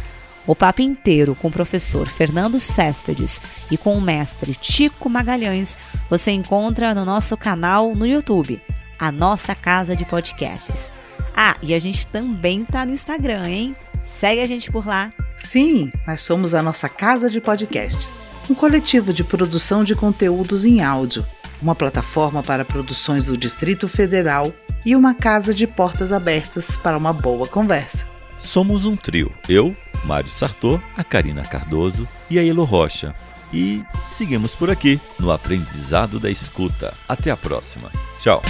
O 0.46 0.54
papo 0.54 0.82
inteiro 0.82 1.34
com 1.34 1.48
o 1.48 1.52
professor 1.52 2.06
Fernando 2.06 2.58
Céspedes 2.58 3.40
e 3.70 3.76
com 3.76 3.96
o 3.96 4.00
mestre 4.00 4.54
Tico 4.54 5.08
Magalhães 5.08 5.78
você 6.10 6.32
encontra 6.32 6.94
no 6.94 7.04
nosso 7.04 7.36
canal 7.36 7.92
no 7.92 8.06
YouTube, 8.06 8.60
a 8.98 9.10
nossa 9.10 9.54
casa 9.54 9.96
de 9.96 10.04
podcasts. 10.04 10.92
Ah, 11.34 11.56
e 11.62 11.74
a 11.74 11.78
gente 11.78 12.06
também 12.06 12.64
tá 12.64 12.84
no 12.84 12.92
Instagram, 12.92 13.48
hein? 13.48 13.76
Segue 14.04 14.42
a 14.42 14.46
gente 14.46 14.70
por 14.70 14.86
lá. 14.86 15.12
Sim, 15.38 15.90
nós 16.06 16.22
somos 16.22 16.54
a 16.54 16.62
nossa 16.62 16.88
casa 16.88 17.30
de 17.30 17.40
podcasts, 17.40 18.12
um 18.48 18.54
coletivo 18.54 19.12
de 19.12 19.24
produção 19.24 19.82
de 19.82 19.94
conteúdos 19.94 20.64
em 20.64 20.82
áudio 20.82 21.26
uma 21.64 21.74
plataforma 21.74 22.42
para 22.42 22.64
produções 22.64 23.24
do 23.24 23.38
Distrito 23.38 23.88
Federal 23.88 24.52
e 24.84 24.94
uma 24.94 25.14
casa 25.14 25.54
de 25.54 25.66
portas 25.66 26.12
abertas 26.12 26.76
para 26.76 26.96
uma 26.96 27.12
boa 27.12 27.48
conversa. 27.48 28.06
Somos 28.36 28.84
um 28.84 28.94
trio. 28.94 29.32
Eu, 29.48 29.74
Mário 30.04 30.30
Sartor, 30.30 30.80
a 30.96 31.02
Karina 31.02 31.42
Cardoso 31.42 32.06
e 32.30 32.38
a 32.38 32.44
Elo 32.44 32.64
Rocha. 32.64 33.14
E 33.52 33.84
seguimos 34.06 34.52
por 34.54 34.70
aqui 34.70 35.00
no 35.18 35.30
aprendizado 35.30 36.18
da 36.18 36.30
escuta. 36.30 36.92
Até 37.08 37.30
a 37.30 37.36
próxima. 37.36 37.90
Tchau. 38.18 38.42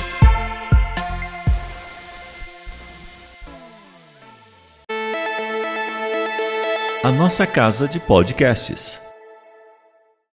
A 7.02 7.12
nossa 7.12 7.46
casa 7.46 7.86
de 7.86 8.00
podcasts. 8.00 9.03